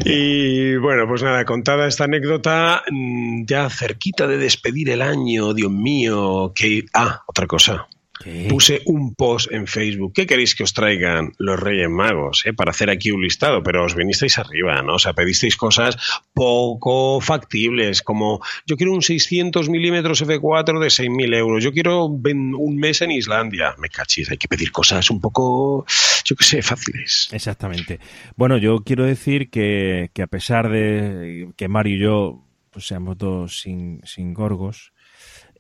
Y 0.04 0.76
bueno, 0.76 1.06
pues 1.06 1.22
nada, 1.22 1.44
contada 1.44 1.86
esta 1.86 2.04
anécdota, 2.04 2.82
mm, 2.90 3.44
ya 3.46 3.70
cerquita 3.70 4.26
de 4.26 4.36
despedir 4.38 4.90
el 4.90 5.00
año, 5.00 5.54
Dios 5.54 5.70
mío, 5.70 6.52
que... 6.54 6.84
Ah, 6.92 7.22
otra 7.26 7.46
cosa. 7.46 7.86
¿Qué? 8.22 8.46
Puse 8.48 8.82
un 8.86 9.14
post 9.14 9.50
en 9.52 9.66
Facebook. 9.66 10.12
¿Qué 10.14 10.26
queréis 10.26 10.54
que 10.54 10.62
os 10.62 10.72
traigan 10.72 11.32
los 11.38 11.58
Reyes 11.58 11.90
Magos? 11.90 12.46
eh? 12.46 12.52
Para 12.52 12.70
hacer 12.70 12.88
aquí 12.90 13.10
un 13.10 13.22
listado, 13.22 13.62
pero 13.62 13.84
os 13.84 13.94
vinisteis 13.94 14.38
arriba, 14.38 14.80
¿no? 14.82 14.94
O 14.94 14.98
sea, 14.98 15.12
pedisteis 15.14 15.56
cosas 15.56 15.96
poco 16.32 17.20
factibles, 17.20 18.02
como 18.02 18.40
yo 18.66 18.76
quiero 18.76 18.92
un 18.92 19.02
600 19.02 19.68
milímetros 19.68 20.22
F4 20.22 20.80
de 20.80 20.86
6.000 20.86 21.34
euros, 21.36 21.64
yo 21.64 21.72
quiero 21.72 22.04
un 22.06 22.76
mes 22.76 23.02
en 23.02 23.10
Islandia. 23.10 23.74
Me 23.78 23.88
cachis, 23.88 24.30
hay 24.30 24.38
que 24.38 24.48
pedir 24.48 24.70
cosas 24.70 25.10
un 25.10 25.20
poco, 25.20 25.84
yo 26.24 26.36
qué 26.36 26.44
sé, 26.44 26.62
fáciles. 26.62 27.28
Exactamente. 27.32 27.98
Bueno, 28.36 28.58
yo 28.58 28.84
quiero 28.84 29.04
decir 29.04 29.50
que, 29.50 30.10
que 30.14 30.22
a 30.22 30.26
pesar 30.26 30.70
de 30.70 31.50
que 31.56 31.68
Mario 31.68 31.96
y 31.96 31.98
yo 31.98 32.44
pues, 32.70 32.86
seamos 32.86 33.18
dos 33.18 33.60
sin, 33.60 34.00
sin 34.04 34.34
gorgos, 34.34 34.92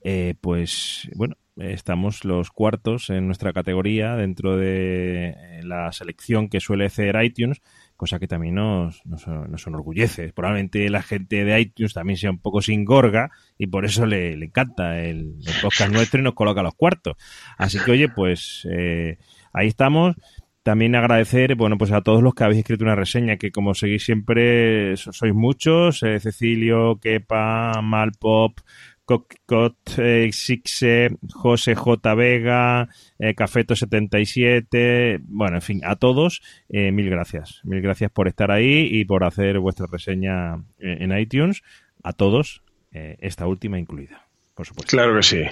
eh, 0.02 0.34
pues 0.40 1.08
bueno, 1.14 1.36
estamos 1.56 2.24
los 2.24 2.50
cuartos 2.50 3.10
en 3.10 3.26
nuestra 3.26 3.52
categoría 3.52 4.16
dentro 4.16 4.56
de 4.56 5.28
eh, 5.28 5.60
la 5.62 5.92
selección 5.92 6.48
que 6.48 6.60
suele 6.60 6.86
hacer 6.86 7.14
iTunes, 7.22 7.62
cosa 7.96 8.18
que 8.18 8.26
también 8.26 8.56
nos, 8.56 9.04
nos, 9.06 9.26
nos 9.26 9.66
enorgullece. 9.66 10.32
Probablemente 10.32 10.88
la 10.90 11.02
gente 11.02 11.44
de 11.44 11.60
iTunes 11.60 11.94
también 11.94 12.16
sea 12.16 12.30
un 12.30 12.38
poco 12.40 12.60
sin 12.60 12.84
gorga 12.84 13.30
y 13.56 13.66
por 13.68 13.84
eso 13.84 14.04
le, 14.06 14.32
encanta 14.32 15.00
el, 15.00 15.36
podcast 15.62 15.92
nuestro 15.92 16.20
y 16.20 16.24
nos 16.24 16.34
coloca 16.34 16.62
los 16.62 16.74
cuartos. 16.74 17.14
Así 17.56 17.78
que 17.84 17.92
oye, 17.92 18.08
pues 18.08 18.66
eh, 18.70 19.18
ahí 19.52 19.68
estamos. 19.68 20.16
También 20.64 20.94
agradecer, 20.94 21.56
bueno, 21.56 21.76
pues 21.76 21.92
a 21.92 22.00
todos 22.00 22.22
los 22.22 22.32
que 22.34 22.42
habéis 22.42 22.60
escrito 22.60 22.84
una 22.84 22.94
reseña, 22.94 23.36
que 23.36 23.52
como 23.52 23.74
seguís 23.74 24.02
siempre, 24.02 24.96
so- 24.96 25.12
sois 25.12 25.34
muchos, 25.34 26.02
eh, 26.02 26.18
Cecilio, 26.20 26.98
Kepa, 26.98 27.82
Malpop, 27.82 28.60
Cockcot, 29.04 29.98
eh, 29.98 30.30
Sixe, 30.32 31.10
José 31.32 31.74
J. 31.74 32.14
Vega, 32.14 32.88
eh, 33.18 33.34
Cafeto77, 33.34 35.20
bueno, 35.26 35.56
en 35.56 35.62
fin, 35.62 35.80
a 35.84 35.96
todos, 35.96 36.40
eh, 36.68 36.90
mil 36.92 37.10
gracias. 37.10 37.60
Mil 37.64 37.80
gracias 37.82 38.10
por 38.10 38.28
estar 38.28 38.50
ahí 38.50 38.88
y 38.90 39.04
por 39.04 39.24
hacer 39.24 39.58
vuestra 39.58 39.86
reseña 39.90 40.54
eh, 40.78 40.98
en 41.00 41.16
iTunes. 41.18 41.62
A 42.02 42.12
todos, 42.12 42.62
eh, 42.92 43.16
esta 43.20 43.46
última 43.46 43.78
incluida, 43.78 44.26
por 44.54 44.66
supuesto. 44.66 44.90
Claro 44.90 45.16
que 45.16 45.22
sí. 45.22 45.42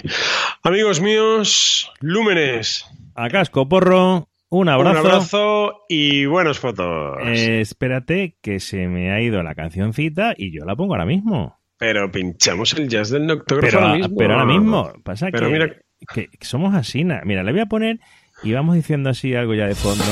Amigos 0.63 1.01
míos, 1.01 1.91
lúmenes, 1.99 2.85
A 3.15 3.29
casco, 3.29 3.67
porro, 3.67 4.29
un 4.49 4.69
abrazo. 4.69 4.99
un 5.01 5.05
abrazo 5.07 5.85
y 5.89 6.25
buenas 6.25 6.59
fotos. 6.59 7.17
Espérate 7.25 8.35
que 8.41 8.59
se 8.59 8.87
me 8.87 9.11
ha 9.11 9.21
ido 9.21 9.41
la 9.43 9.55
cancioncita 9.55 10.33
y 10.37 10.51
yo 10.51 10.63
la 10.65 10.75
pongo 10.75 10.93
ahora 10.93 11.05
mismo. 11.05 11.59
Pero 11.83 12.09
pinchamos 12.09 12.71
el 12.75 12.87
jazz 12.87 13.09
del 13.09 13.25
noctógrafo 13.25 13.67
Pero, 13.75 13.85
ahora 13.85 13.97
mismo. 13.97 14.15
pero 14.17 14.33
ahora 14.35 14.45
mismo. 14.45 14.93
Pasa 15.03 15.27
Pero 15.31 15.47
que, 15.47 15.51
mira- 15.53 15.75
que 16.07 16.29
somos 16.45 16.73
así. 16.75 17.03
na- 17.03 17.21
Mira, 17.25 17.43
le 17.43 17.51
voy 17.51 17.59
a 17.59 17.65
poner 17.65 17.99
y 18.41 18.53
vamos 18.53 18.75
diciendo 18.75 19.09
así 19.09 19.35
algo 19.35 19.53
ya 19.53 19.67
de 19.67 19.75
fondo. 19.75 20.03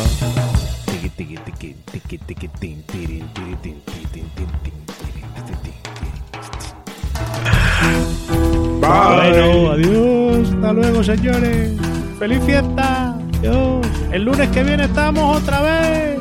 Bueno, 8.79 9.71
adiós. 9.71 10.49
Hasta 10.53 10.73
luego, 10.73 11.03
señores. 11.03 11.71
¡Feliz 12.19 12.43
fiesta! 12.45 13.15
Adiós. 13.39 13.85
El 14.11 14.23
lunes 14.25 14.49
que 14.49 14.63
viene 14.63 14.83
estamos 14.85 15.37
otra 15.37 15.61
vez. 15.61 16.19